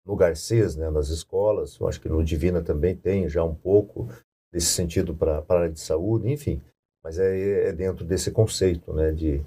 [0.08, 4.08] no Garcês, né, nas escolas, eu acho que no Divina também tem já um pouco
[4.51, 6.62] desse sentido para a área de saúde, enfim,
[7.03, 9.45] mas é, é, dentro desse conceito né, de,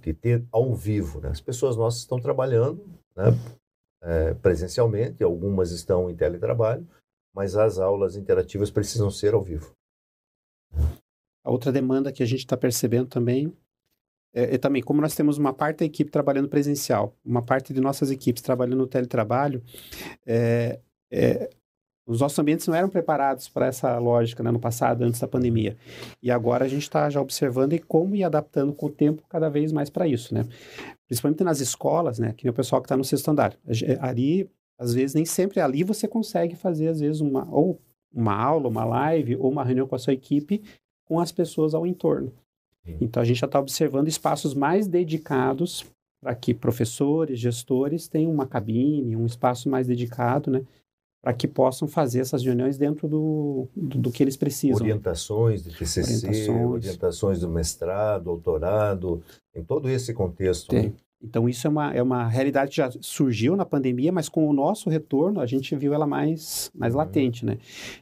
[0.00, 1.20] de ter ao vivo.
[1.20, 1.28] Né?
[1.28, 2.82] As pessoas nossas estão trabalhando
[3.14, 3.26] né,
[4.02, 6.88] é, presencialmente, algumas estão em teletrabalho,
[7.34, 9.72] mas as aulas interativas precisam ser ao vivo.
[11.44, 13.54] A outra demanda que a gente está percebendo também
[14.44, 18.10] é, também, como nós temos uma parte da equipe trabalhando presencial, uma parte de nossas
[18.10, 19.62] equipes trabalhando no teletrabalho,
[20.26, 20.80] é,
[21.10, 21.50] é,
[22.06, 25.76] os nossos ambientes não eram preparados para essa lógica né, no passado, antes da pandemia.
[26.22, 29.50] E agora a gente está já observando e como ir adaptando com o tempo cada
[29.50, 30.46] vez mais para isso, né?
[31.06, 32.32] Principalmente nas escolas, né?
[32.34, 33.54] Que nem o pessoal que está no sexto andar.
[34.00, 37.78] Ali, às vezes, nem sempre ali você consegue fazer, às vezes, uma, ou
[38.10, 40.62] uma aula, uma live, ou uma reunião com a sua equipe
[41.04, 42.32] com as pessoas ao entorno.
[43.00, 45.84] Então a gente já está observando espaços mais dedicados
[46.20, 50.64] para que professores, gestores tenham uma cabine, um espaço mais dedicado, né?
[51.22, 54.80] Para que possam fazer essas reuniões dentro do, do, do que eles precisam.
[54.80, 59.22] Orientações de TCC, orientações, orientações do mestrado, doutorado,
[59.54, 60.74] em todo esse contexto.
[60.74, 60.92] Né?
[61.22, 64.52] Então, isso é uma, é uma realidade que já surgiu na pandemia, mas com o
[64.52, 66.98] nosso retorno, a gente viu ela mais, mais uhum.
[66.98, 67.58] latente, né?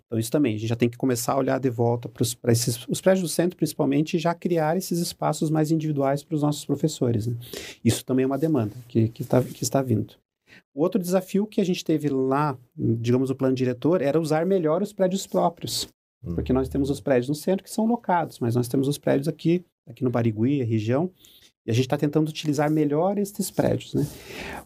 [0.07, 2.87] Então, isso também, a gente já tem que começar a olhar de volta para esses,
[2.87, 6.64] os prédios do centro, principalmente, e já criar esses espaços mais individuais para os nossos
[6.67, 7.37] professores, né?
[7.83, 10.14] Isso também é uma demanda que, que, tá, que está vindo.
[10.75, 14.83] O outro desafio que a gente teve lá, digamos, o plano diretor, era usar melhor
[14.83, 15.89] os prédios próprios.
[16.35, 19.29] Porque nós temos os prédios no centro que são locados, mas nós temos os prédios
[19.29, 21.11] aqui, aqui no Barigui, região,
[21.67, 24.07] e a gente está tentando utilizar melhor esses prédios, né?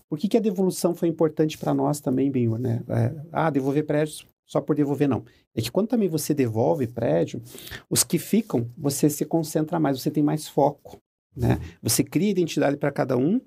[0.08, 2.82] Por que, que a devolução foi importante para nós também, Benhur, né?
[2.88, 5.24] É, ah, devolver prédios só por devolver, não.
[5.54, 7.40] É que quando também você devolve prédio,
[7.88, 10.98] os que ficam, você se concentra mais, você tem mais foco,
[11.36, 11.58] né?
[11.80, 13.40] Você cria identidade para cada um,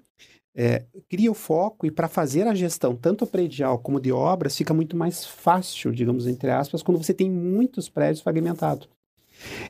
[0.56, 4.74] é, cria o foco e para fazer a gestão, tanto predial como de obras, fica
[4.74, 8.88] muito mais fácil, digamos, entre aspas, quando você tem muitos prédios fragmentados.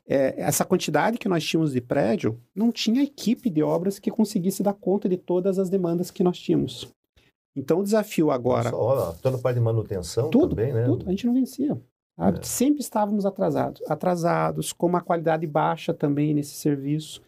[0.07, 4.63] É, essa quantidade que nós tínhamos de prédio, não tinha equipe de obras que conseguisse
[4.63, 6.87] dar conta de todas as demandas que nós tínhamos.
[7.55, 8.69] Então, o desafio agora...
[8.69, 10.85] Só, toda parte de manutenção tudo, também, né?
[10.85, 11.79] Tudo, a gente não vencia.
[12.17, 12.43] É.
[12.43, 13.81] Sempre estávamos atrasados.
[13.87, 17.21] Atrasados, com uma qualidade baixa também nesse serviço.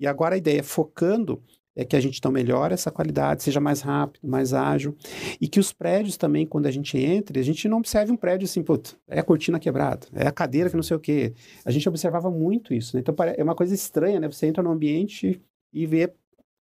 [0.00, 1.42] E agora a ideia é focando
[1.78, 4.96] é que a gente então melhore essa qualidade, seja mais rápido, mais ágil,
[5.40, 8.46] e que os prédios também, quando a gente entre, a gente não observe um prédio
[8.46, 11.32] assim, putz, é a cortina quebrada, é a cadeira que não sei o quê.
[11.64, 13.00] A gente observava muito isso, né?
[13.00, 14.26] Então é uma coisa estranha, né?
[14.26, 15.40] Você entra no ambiente
[15.72, 16.12] e vê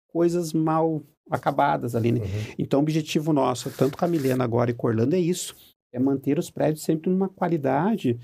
[0.07, 2.21] coisas mal acabadas ali, né?
[2.21, 2.55] Uhum.
[2.59, 5.57] Então o objetivo nosso, tanto com a Milena agora e com Orlando, é isso,
[5.95, 8.19] é manter os prédios sempre numa qualidade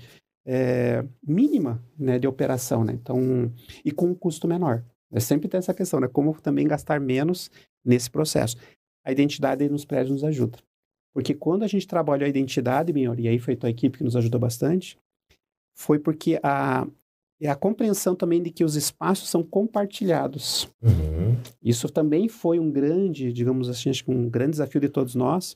[0.45, 2.93] é, mínima né, de operação, né?
[2.93, 3.51] Então,
[3.83, 4.83] e com um custo menor.
[5.13, 6.07] É sempre tem essa questão, né?
[6.07, 7.51] Como também gastar menos
[7.85, 8.57] nesse processo.
[9.05, 10.57] A identidade nos prédios nos ajuda.
[11.13, 14.03] Porque quando a gente trabalhou a identidade, melhor, e aí foi a tua equipe que
[14.03, 14.97] nos ajudou bastante,
[15.75, 16.87] foi porque a,
[17.39, 20.67] é a compreensão também de que os espaços são compartilhados.
[20.81, 21.37] Uhum.
[21.61, 25.55] Isso também foi um grande, digamos assim, acho que um grande desafio de todos nós,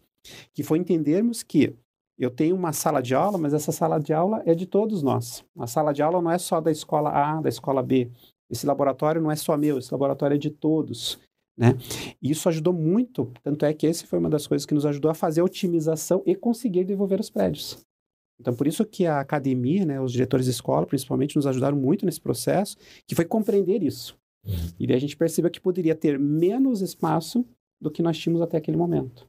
[0.54, 1.76] que foi entendermos que
[2.20, 5.46] eu tenho uma sala de aula, mas essa sala de aula é de todos nós.
[5.58, 8.10] A sala de aula não é só da escola A, da escola B.
[8.50, 11.20] Esse laboratório não é só meu, esse laboratório é de todos.
[11.58, 11.76] Né?
[12.22, 15.10] E isso ajudou muito, tanto é que essa foi uma das coisas que nos ajudou
[15.10, 17.84] a fazer a otimização e conseguir devolver os prédios.
[18.40, 22.06] Então, por isso que a academia, né, os diretores de escola, principalmente, nos ajudaram muito
[22.06, 22.78] nesse processo,
[23.08, 24.16] que foi compreender isso.
[24.46, 24.54] Uhum.
[24.80, 27.44] E daí a gente percebeu que poderia ter menos espaço
[27.82, 29.28] do que nós tínhamos até aquele momento.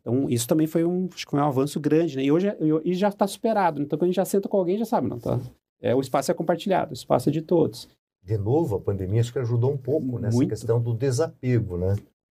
[0.00, 2.22] Então, isso também foi um, acho que foi um avanço grande, né?
[2.22, 2.46] E hoje
[2.84, 3.82] e já está superado.
[3.82, 5.40] Então, quando a gente já senta com alguém, já sabe, não, tá?
[5.82, 7.88] É, o espaço é compartilhado, o espaço é de todos
[8.26, 10.48] de novo, a pandemia acho que ajudou um pouco nessa Muito.
[10.48, 11.94] questão do desapego, né?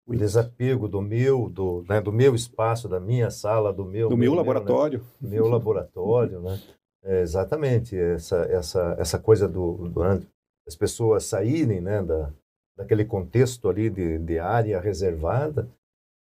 [0.06, 4.10] O desapego do meu, do, né, do meu espaço, da minha sala, do meu...
[4.10, 5.00] Do meu, meu laboratório.
[5.20, 5.30] Né?
[5.30, 6.60] Meu laboratório, né?
[7.02, 10.20] É, exatamente, essa, essa, essa coisa do, do né,
[10.66, 12.30] as pessoas saírem né, da,
[12.76, 15.68] daquele contexto ali de, de área reservada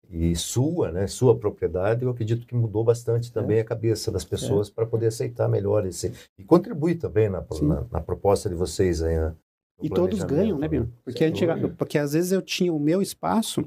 [0.09, 3.61] e sua, né, sua propriedade, eu acredito que mudou bastante também é.
[3.61, 4.71] a cabeça das pessoas é.
[4.71, 9.17] para poder aceitar melhor esse e contribui também na, na, na, proposta de vocês aí,
[9.19, 9.35] né?
[9.81, 10.91] E todos ganham, né, Bino?
[11.03, 11.45] Porque, a gente,
[11.77, 13.63] porque às vezes eu tinha o meu espaço,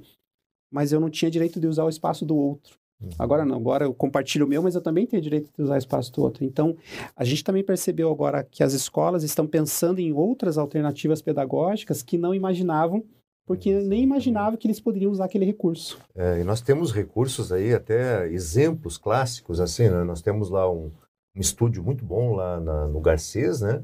[0.70, 2.78] mas eu não tinha direito de usar o espaço do outro.
[3.00, 3.10] Uhum.
[3.18, 5.78] Agora não, agora eu compartilho o meu, mas eu também tenho direito de usar o
[5.78, 6.44] espaço do outro.
[6.44, 6.76] Então,
[7.16, 12.18] a gente também percebeu agora que as escolas estão pensando em outras alternativas pedagógicas que
[12.18, 13.02] não imaginavam,
[13.46, 15.98] porque nem imaginavam que eles poderiam usar aquele recurso.
[16.14, 20.04] É, e nós temos recursos aí, até exemplos clássicos, assim, né?
[20.04, 20.90] Nós temos lá um,
[21.34, 23.82] um estúdio muito bom lá na, no Garcês, né?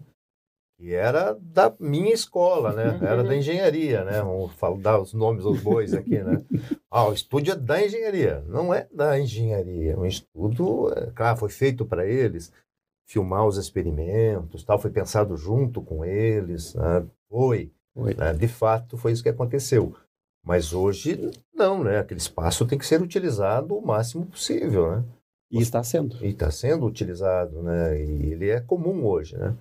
[0.78, 2.98] Que era da minha escola, né?
[3.02, 4.20] Era da engenharia, né?
[4.20, 6.42] Vamos falar, dar os nomes aos bois aqui, né?
[6.88, 8.42] Ah, o estúdio é da engenharia.
[8.46, 9.98] Não é da engenharia.
[9.98, 12.50] O estudo, é, claro, foi feito para eles
[13.06, 17.06] filmar os experimentos, tal, foi pensado junto com eles, né?
[17.28, 18.32] foi, né?
[18.32, 19.94] de fato foi isso que aconteceu.
[20.44, 21.98] Mas hoje não, né?
[21.98, 25.04] Aquele espaço tem que ser utilizado o máximo possível, né?
[25.50, 26.24] E está sendo.
[26.24, 28.00] E está sendo utilizado, né?
[28.00, 29.56] E ele é comum hoje, né?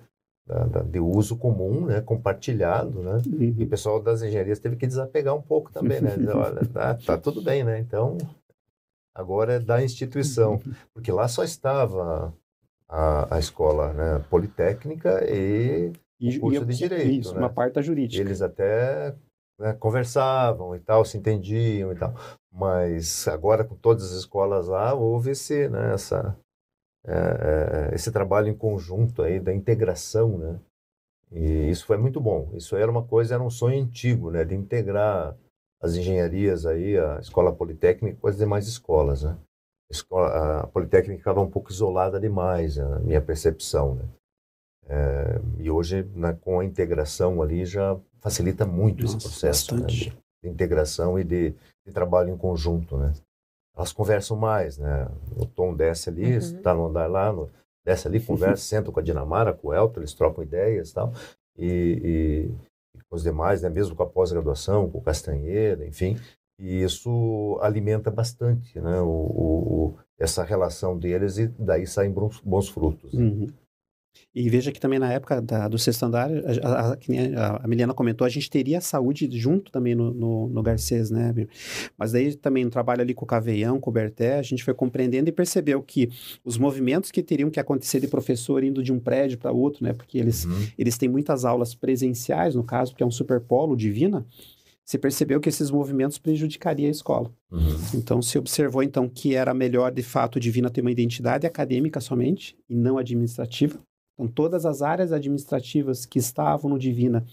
[0.46, 3.20] Da, da, de uso comum, né, compartilhado, né?
[3.26, 3.54] Uhum.
[3.58, 6.16] E o pessoal das engenharias teve que desapegar um pouco também, né?
[6.16, 7.80] Dizer, olha, tá, tá, tudo bem, né?
[7.80, 8.16] Então,
[9.12, 10.74] agora é da instituição, uhum.
[10.94, 12.32] porque lá só estava
[12.88, 17.40] a, a escola né, politécnica e, e o curso e, de direito, isso, né?
[17.40, 18.22] uma parte jurídica.
[18.22, 19.16] Eles até
[19.58, 22.14] né, conversavam e tal, se entendiam e tal,
[22.52, 26.36] mas agora com todas as escolas lá houve esse, né, essa
[27.06, 30.60] é, é, esse trabalho em conjunto aí da integração, né?
[31.30, 32.50] E isso foi muito bom.
[32.54, 34.44] Isso era uma coisa, era um sonho antigo, né?
[34.44, 35.36] De integrar
[35.80, 39.36] as engenharias aí, a escola politécnica com as demais escolas, né?
[39.88, 44.04] A, escola, a politécnica estava um pouco isolada demais, na minha percepção, né?
[44.88, 49.86] É, e hoje, né, com a integração ali, já facilita muito Nossa, esse processo né,
[49.86, 50.10] de,
[50.42, 51.54] de, integração e de,
[51.84, 53.12] de trabalho em conjunto, né?
[53.76, 55.08] Elas conversam mais, né?
[55.36, 56.82] O Tom desce ali, está uhum.
[56.82, 57.50] no andar lá, no,
[57.84, 61.12] desce ali, conversa, senta com a Dinamara, com o Elton, eles trocam ideias tal,
[61.56, 63.68] e, e, e com os demais, né?
[63.68, 66.18] mesmo com a pós-graduação, com o Castanheira, enfim,
[66.58, 69.00] e isso alimenta bastante né?
[69.02, 73.12] o, o, essa relação deles e daí saem bons, bons frutos.
[73.12, 73.22] Né?
[73.22, 73.46] Uhum.
[74.34, 78.26] E veja que também na época da, do sexto andar, a, a, a, Miliana comentou,
[78.26, 81.34] a gente teria saúde junto também no, no, no Garcês, né?
[81.96, 84.74] Mas daí também no trabalho ali com o Caveião, com o Berté, a gente foi
[84.74, 86.10] compreendendo e percebeu que
[86.44, 89.94] os movimentos que teriam que acontecer de professor indo de um prédio para outro, né?
[89.94, 90.66] Porque eles, uhum.
[90.76, 94.26] eles têm muitas aulas presenciais, no caso, que é um superpolo divina,
[94.86, 97.32] se percebeu que esses movimentos prejudicariam a escola.
[97.50, 97.76] Uhum.
[97.92, 102.56] Então, se observou então que era melhor, de fato, Divina ter uma identidade acadêmica somente
[102.70, 103.80] e não administrativa.
[104.16, 107.24] Então, todas as áreas administrativas que estavam no Divina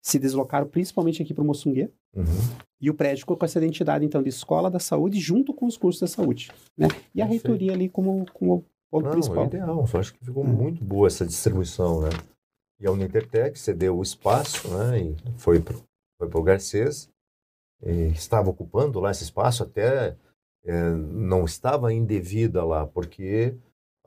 [0.00, 1.88] se deslocaram principalmente aqui para o Moçunguê.
[2.14, 2.24] Uhum.
[2.80, 6.00] E o prédio colocou essa identidade, então, de escola da saúde junto com os cursos
[6.00, 6.50] da saúde.
[6.76, 6.88] Né?
[7.14, 9.44] E a reitoria ali como, como ponto Não, principal.
[9.44, 9.88] É ideal.
[9.92, 10.52] Eu acho que ficou uhum.
[10.52, 12.10] muito boa essa distribuição, né?
[12.80, 15.00] E a Unintertec cedeu o espaço, né?
[15.00, 15.76] E foi para
[16.18, 17.08] foi o Garcês.
[17.84, 20.16] E estava ocupando lá esse espaço até...
[20.64, 23.56] É, não estava indevida lá, porque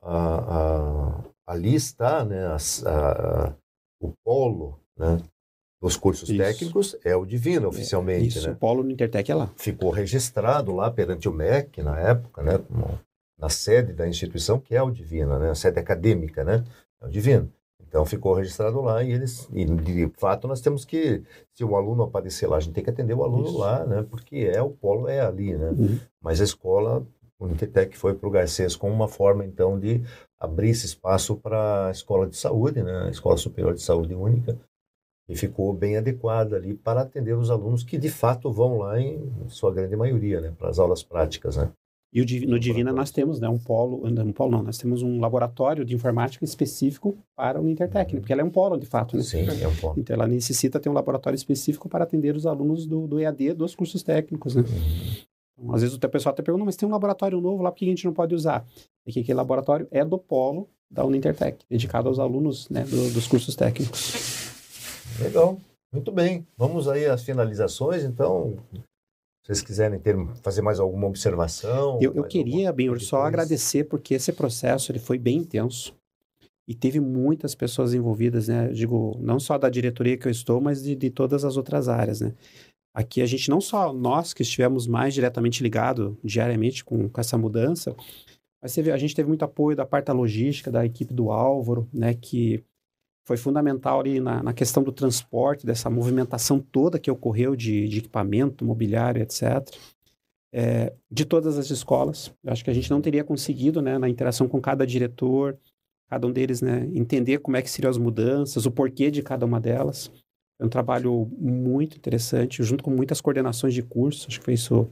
[0.02, 3.54] a, a ali está né, a, a,
[4.00, 5.18] o polo né,
[5.82, 6.38] dos cursos Isso.
[6.38, 8.38] técnicos, é o Divino, oficialmente.
[8.38, 8.54] Isso, né?
[8.54, 9.52] o polo no Intertec é lá.
[9.56, 12.60] Ficou registrado lá perante o MEC, na época, né,
[13.38, 16.64] na sede da instituição, que é o Divina, né, a sede acadêmica, né?
[17.02, 17.52] É o divino.
[17.88, 21.24] Então ficou registrado lá e eles, e de fato, nós temos que,
[21.54, 23.58] se o aluno aparecer lá, a gente tem que atender o aluno Isso.
[23.58, 24.06] lá, né?
[24.10, 25.70] Porque é o polo é ali, né?
[25.70, 26.00] Uhum.
[26.22, 27.06] Mas a escola,
[27.40, 30.02] o Unitec foi para o Garcês com uma forma então de
[30.40, 33.08] abrir esse espaço para a escola de saúde, né?
[33.08, 34.58] A escola superior de saúde única
[35.28, 39.32] e ficou bem adequada ali para atender os alunos que de fato vão lá em
[39.48, 40.54] sua grande maioria, né?
[40.58, 41.72] Para as aulas práticas, né?
[42.14, 45.20] E o, no Divina nós temos né, um polo, um polo não, nós temos um
[45.20, 49.24] laboratório de informática específico para o Intertécnico, porque ela é um polo de fato, né?
[49.24, 49.96] Sim, é um polo.
[49.98, 53.76] Então ela necessita ter um laboratório específico para atender os alunos do, do EAD dos
[53.76, 54.62] cursos técnicos, né?
[54.62, 55.26] Uhum.
[55.58, 57.86] Então, às vezes o pessoal até pergunta, mas tem um laboratório novo lá, por que
[57.86, 58.66] a gente não pode usar?
[59.06, 63.28] É que aquele laboratório é do polo da Unintertec, dedicado aos alunos né, do, dos
[63.28, 64.52] cursos técnicos.
[65.20, 65.58] Legal,
[65.92, 66.46] muito bem.
[66.58, 68.58] Vamos aí às finalizações, então
[69.46, 72.00] vocês quiserem ter, fazer mais alguma observação.
[72.02, 75.94] Eu, eu queria, bem, só agradecer, porque esse processo ele foi bem intenso
[76.68, 78.70] e teve muitas pessoas envolvidas, né?
[78.70, 82.22] Digo, não só da diretoria que eu estou, mas de, de todas as outras áreas,
[82.22, 82.34] né?
[82.96, 87.38] Aqui a gente, não só nós que estivemos mais diretamente ligados diariamente com, com essa
[87.38, 87.94] mudança,
[88.62, 92.14] mas a gente teve muito apoio da parte da logística, da equipe do Álvaro, né?
[92.14, 92.64] Que
[93.28, 98.00] foi fundamental ali na, na, questão do transporte, dessa movimentação toda que ocorreu de, de
[98.00, 99.70] equipamento, mobiliário, etc.
[100.54, 102.34] É, de todas as escolas.
[102.42, 105.58] Eu acho que a gente não teria conseguido, né, na interação com cada diretor,
[106.08, 109.46] cada um deles, né, entender como é que seriam as mudanças, o porquê de cada
[109.46, 110.10] uma delas.
[110.58, 114.88] É um trabalho muito interessante, junto com muitas coordenações de curso, acho que foi isso,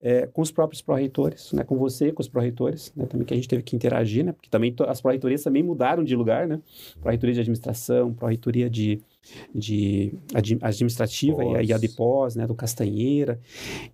[0.00, 3.36] é, com os próprios pró-reitores, né, com você, com os pró-reitores, né, também que a
[3.36, 6.58] gente teve que interagir, né, porque também as pró-reitorias também mudaram de lugar, né,
[7.02, 9.02] pró-reitoria de administração, pró-reitoria de,
[9.54, 10.14] de
[10.62, 11.52] administrativa pós.
[11.52, 13.38] e a, e a de pós, né, do Castanheira,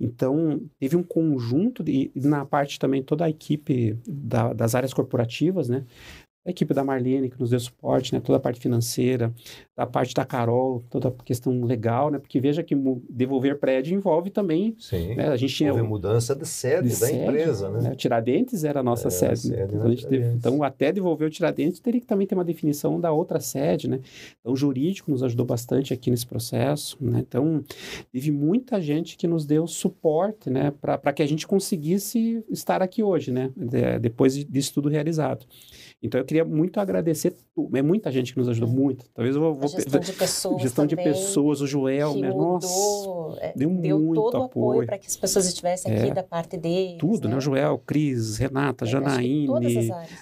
[0.00, 5.68] então teve um conjunto, de, na parte também toda a equipe da, das áreas corporativas,
[5.68, 5.84] né,
[6.44, 8.20] a equipe da Marlene, que nos deu suporte, né?
[8.20, 9.32] Toda a parte financeira,
[9.76, 12.18] a parte da Carol, toda a questão legal, né?
[12.18, 12.74] Porque veja que
[13.10, 14.74] devolver prédio envolve também...
[14.78, 15.28] Sim, né?
[15.28, 15.70] a gente tinha...
[15.70, 17.90] Houve mudança de sede de da sede, empresa, né?
[17.90, 17.94] né?
[17.94, 19.40] Tiradentes era a nossa é, sede.
[19.40, 19.92] Sede né?
[19.92, 23.38] então, teve, então, até devolver o Tiradentes, teria que também ter uma definição da outra
[23.38, 24.00] sede, né?
[24.40, 27.18] Então, o jurídico nos ajudou bastante aqui nesse processo, né?
[27.20, 27.62] Então,
[28.10, 30.72] teve muita gente que nos deu suporte, né?
[30.80, 33.50] Para que a gente conseguisse estar aqui hoje, né?
[33.54, 35.44] De, depois disso tudo realizado.
[36.02, 37.36] Então eu queria muito agradecer,
[37.74, 39.04] é muita gente que nos ajudou muito.
[39.12, 39.68] Talvez eu vou.
[39.68, 40.62] gestão de pessoas.
[40.62, 42.30] Gestão também, de pessoas, o Joel, né?
[42.30, 46.14] Nossa, é, deu, deu muito todo o apoio, para que as pessoas estivessem aqui é,
[46.14, 46.98] da parte deles.
[46.98, 47.32] Tudo, né?
[47.32, 47.38] né?
[47.38, 49.48] O Joel, Cris, Renata, é, Janaíne,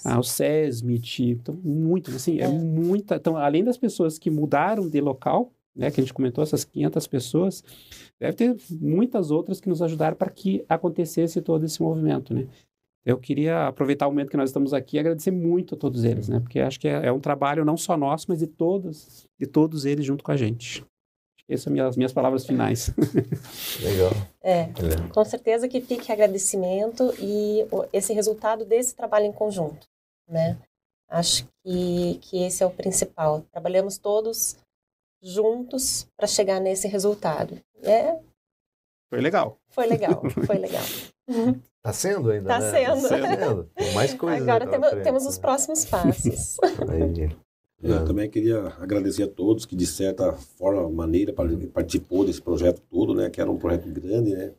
[0.04, 2.44] ah, o Sesmit, então, muito, assim, é.
[2.44, 3.14] é muita.
[3.14, 7.06] Então, além das pessoas que mudaram de local, né, que a gente comentou, essas 500
[7.06, 7.64] pessoas,
[8.18, 12.48] deve ter muitas outras que nos ajudaram para que acontecesse todo esse movimento, né?
[13.08, 16.28] Eu queria aproveitar o momento que nós estamos aqui e agradecer muito a todos eles,
[16.28, 16.40] né?
[16.40, 19.86] Porque acho que é, é um trabalho não só nosso, mas de todos, de todos
[19.86, 20.84] eles junto com a gente.
[21.48, 22.90] Essas são as minhas palavras finais.
[23.80, 24.10] Legal.
[24.42, 24.68] É,
[25.10, 29.86] com certeza que fique agradecimento e esse resultado desse trabalho em conjunto,
[30.28, 30.58] né?
[31.08, 33.40] Acho que, que esse é o principal.
[33.50, 34.58] Trabalhamos todos
[35.22, 37.58] juntos para chegar nesse resultado.
[37.82, 38.18] É.
[39.08, 39.58] Foi legal.
[39.70, 40.82] Foi legal, foi legal.
[41.28, 42.70] Está sendo ainda, tá né?
[42.70, 43.08] Sendo.
[43.08, 43.64] Tá sendo.
[43.74, 44.42] Tem mais coisas.
[44.42, 45.30] Agora temos, frente, temos né?
[45.30, 46.56] os próximos passos.
[46.88, 47.36] Aí.
[47.80, 51.32] Eu também queria agradecer a todos que, de certa forma, maneira,
[51.72, 53.30] participou desse projeto todo, né?
[53.30, 54.52] Que era um projeto grande, né?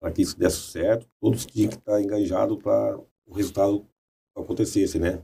[0.00, 1.06] Para que isso desse certo.
[1.20, 2.96] Todos tinham que estar engajados para
[3.26, 3.84] o resultado
[4.36, 5.22] acontecesse, né?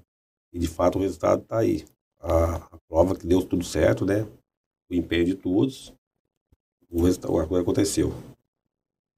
[0.53, 1.85] E, de fato, o resultado está aí.
[2.21, 4.27] A, a, prova que deu tudo certo, né?
[4.91, 5.95] O empenho de todos.
[6.91, 8.13] O resultado, a coisa aconteceu.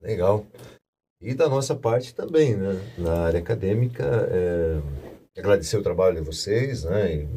[0.00, 0.46] Legal.
[1.20, 2.74] E da nossa parte também, né?
[2.96, 4.80] Na área acadêmica, é,
[5.38, 7.14] agradecer o trabalho de vocês, né?
[7.14, 7.28] E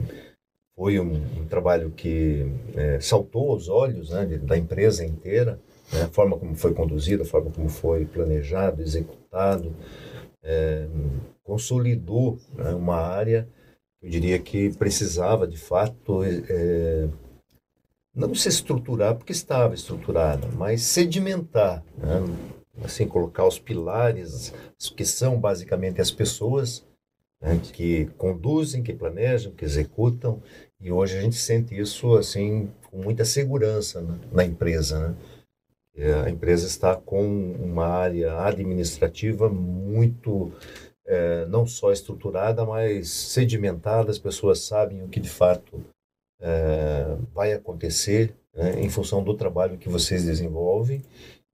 [0.75, 2.45] foi um, um, trabalho que
[2.75, 5.59] é, saltou aos olhos né, da empresa inteira,
[5.91, 6.03] né?
[6.03, 9.75] a forma como foi conduzido, a forma como foi planejado, executado,
[10.43, 10.87] é,
[11.43, 13.47] consolidou né, uma área,
[14.01, 17.07] eu diria que precisava de fato é,
[18.13, 21.83] não se estruturar, porque estava estruturada, mas sedimentar.
[21.97, 22.21] Né?
[22.83, 24.53] assim colocar os pilares
[24.95, 26.85] que são basicamente as pessoas
[27.41, 30.41] né, que conduzem, que planejam, que executam
[30.79, 35.15] e hoje a gente sente isso assim com muita segurança né, na empresa, né?
[36.25, 40.53] A empresa está com uma área administrativa muito
[41.05, 44.09] é, não só estruturada, mas sedimentada.
[44.09, 45.83] As pessoas sabem o que de fato
[46.41, 51.01] é, vai acontecer né, em função do trabalho que vocês desenvolvem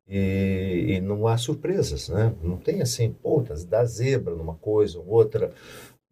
[0.08, 2.34] e, e, não há surpresas, né?
[2.42, 5.52] Não tem assim, pô, dá zebra numa coisa ou outra,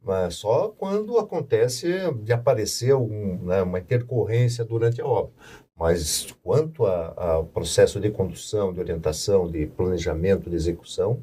[0.03, 1.87] mas só quando acontece
[2.23, 5.31] de aparecer algum, né, uma intercorrência durante a obra.
[5.77, 11.21] Mas quanto ao processo de condução, de orientação, de planejamento, de execução,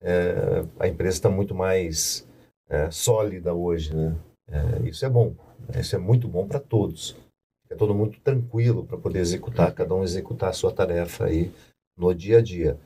[0.00, 2.26] é, a empresa está muito mais
[2.68, 3.94] é, sólida hoje.
[3.94, 4.16] Né?
[4.48, 5.34] É, isso é bom,
[5.78, 7.16] isso é muito bom para todos.
[7.70, 11.50] É todo mundo tranquilo para poder executar, cada um executar a sua tarefa aí
[11.96, 12.78] no dia a dia.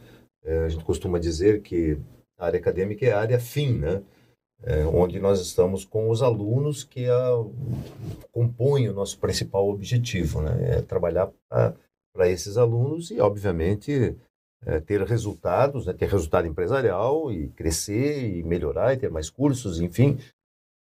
[0.44, 1.98] É, a gente costuma dizer que
[2.38, 4.02] a área acadêmica é a área fim, né?
[4.62, 7.30] É, onde nós estamos com os alunos que a,
[8.32, 10.78] compõem o nosso principal objetivo, né?
[10.78, 14.16] É trabalhar para esses alunos e, obviamente,
[14.66, 15.92] é, ter resultados, né?
[15.92, 20.18] ter resultado empresarial e crescer e melhorar e ter mais cursos, enfim.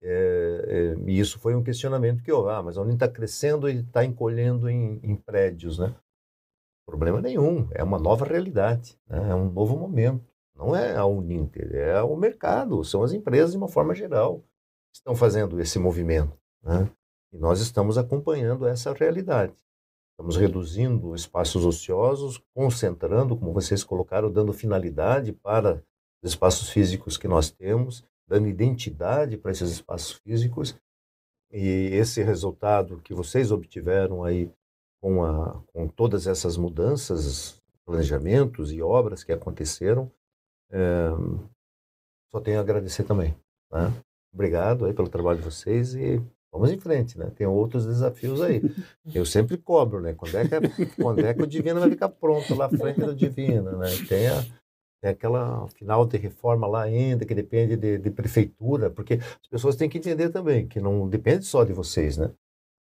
[0.05, 3.70] É, é, e isso foi um questionamento que eu, ah, mas a Unim está crescendo
[3.70, 5.94] e está encolhendo em, em prédios, né?
[6.84, 9.30] Problema nenhum, é uma nova realidade, né?
[9.30, 10.26] é um novo momento.
[10.55, 14.40] Não é a Uninter, é o mercado, são as empresas de uma forma geral
[14.90, 16.36] que estão fazendo esse movimento.
[16.62, 16.90] Né?
[17.32, 19.55] E nós estamos acompanhando essa realidade.
[20.11, 25.82] Estamos reduzindo espaços ociosos, concentrando, como vocês colocaram, dando finalidade para
[26.22, 30.74] os espaços físicos que nós temos, dando identidade para esses espaços físicos.
[31.53, 34.51] E esse resultado que vocês obtiveram aí
[35.03, 40.11] com, a, com todas essas mudanças, planejamentos e obras que aconteceram,
[40.70, 41.11] é,
[42.30, 43.37] só tenho a agradecer também.
[43.70, 43.93] Né?
[44.33, 46.18] Obrigado aí pelo trabalho de vocês e
[46.51, 47.30] vamos em frente, né?
[47.37, 48.62] Tem outros desafios aí.
[49.14, 50.14] Eu sempre cobro, né?
[50.14, 53.14] Quando é que, quando é que o Divino vai ficar pronto lá à frente do
[53.14, 53.89] Divino, né?
[54.09, 54.43] Tem, a,
[55.03, 59.74] tem aquela final de reforma lá ainda, que depende de, de, prefeitura, porque as pessoas
[59.74, 62.30] têm que entender também que não depende só de vocês, né?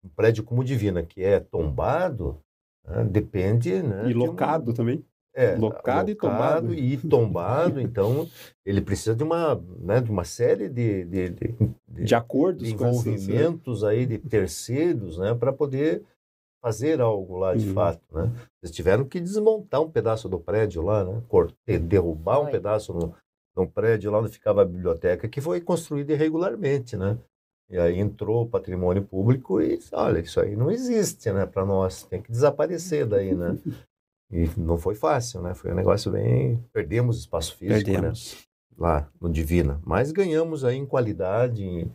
[0.02, 2.40] Um prédio como o Divina, que é tombado,
[2.86, 3.04] né?
[3.04, 3.82] depende...
[3.82, 5.04] Né, e locado também.
[5.34, 6.72] É, locado, e tombado.
[6.72, 8.26] E tombado, então
[8.64, 11.48] ele precisa de uma, né, de uma série de, de, de,
[11.86, 16.02] de, de acordos, de envolvimentos aí de terceiros, né, para poder
[16.66, 17.74] fazer algo lá de uhum.
[17.74, 18.28] fato, né?
[18.60, 21.22] Eles tiveram que desmontar um pedaço do prédio lá, né?
[21.28, 23.14] Corter, derrubar um pedaço no,
[23.56, 27.16] no prédio lá onde ficava a biblioteca, que foi construída irregularmente, né?
[27.70, 32.02] E aí entrou o patrimônio público e olha, isso aí não existe, né, para nós,
[32.02, 33.56] tem que desaparecer daí, né?
[34.28, 35.54] E não foi fácil, né?
[35.54, 36.60] Foi um negócio bem.
[36.72, 37.84] Perdemos espaço físico, né?
[37.84, 38.34] Perdemos.
[38.34, 38.40] né?
[38.76, 39.80] Lá no Divina.
[39.86, 41.62] Mas ganhamos aí em qualidade.
[41.62, 41.88] Em,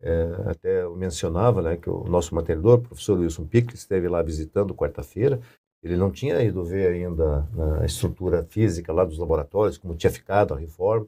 [0.00, 4.22] é, até eu mencionava né, que o nosso mantenedor, o professor Wilson Pique, esteve lá
[4.22, 5.40] visitando quarta-feira.
[5.82, 7.46] Ele não tinha ido ver ainda
[7.80, 11.06] a estrutura física lá dos laboratórios, como tinha ficado a reforma,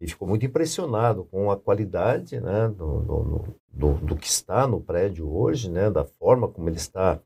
[0.00, 4.80] e ficou muito impressionado com a qualidade né, do, do, do, do que está no
[4.80, 7.20] prédio hoje, né, da forma como ele está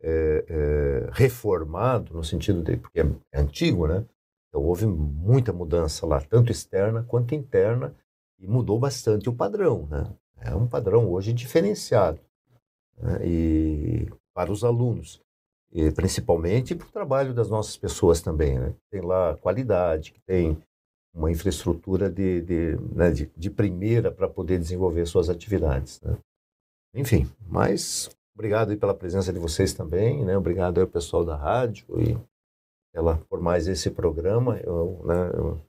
[0.00, 4.04] é, é, reformado, no sentido de, porque é, é, antigo, né?
[4.48, 7.94] Então houve muita mudança lá, tanto externa quanto interna,
[8.38, 10.06] e mudou bastante o padrão, né?
[10.40, 12.20] É um padrão hoje diferenciado
[12.96, 13.26] né?
[13.26, 15.20] e para os alunos,
[15.72, 18.74] e principalmente para o trabalho das nossas pessoas também, né?
[18.90, 20.56] Tem lá qualidade, tem
[21.12, 26.00] uma infraestrutura de, de, né, de, de primeira para poder desenvolver suas atividades.
[26.00, 26.16] Né?
[26.94, 28.08] Enfim, mas
[28.38, 30.38] Obrigado pela presença de vocês também, né?
[30.38, 32.16] Obrigado ao pessoal da rádio e
[32.94, 35.60] ela por mais esse programa, eu, né, eu,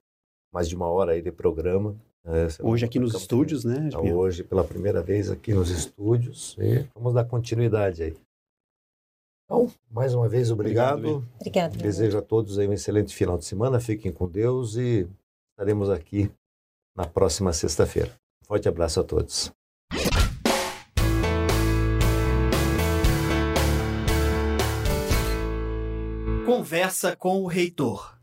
[0.53, 1.99] mais de uma hora aí de programa.
[2.23, 2.47] Né?
[2.61, 3.87] Hoje aqui nos estúdios, né?
[3.87, 8.17] Então, hoje pela primeira vez aqui nos estúdios e vamos dar continuidade aí.
[9.45, 11.25] Então, mais uma vez, obrigado.
[11.39, 11.75] Obrigado.
[11.77, 13.79] Desejo a todos aí um excelente final de semana.
[13.79, 15.07] Fiquem com Deus e
[15.51, 16.31] estaremos aqui
[16.95, 18.11] na próxima sexta-feira.
[18.45, 19.51] forte abraço a todos.
[26.45, 28.18] Conversa com o reitor.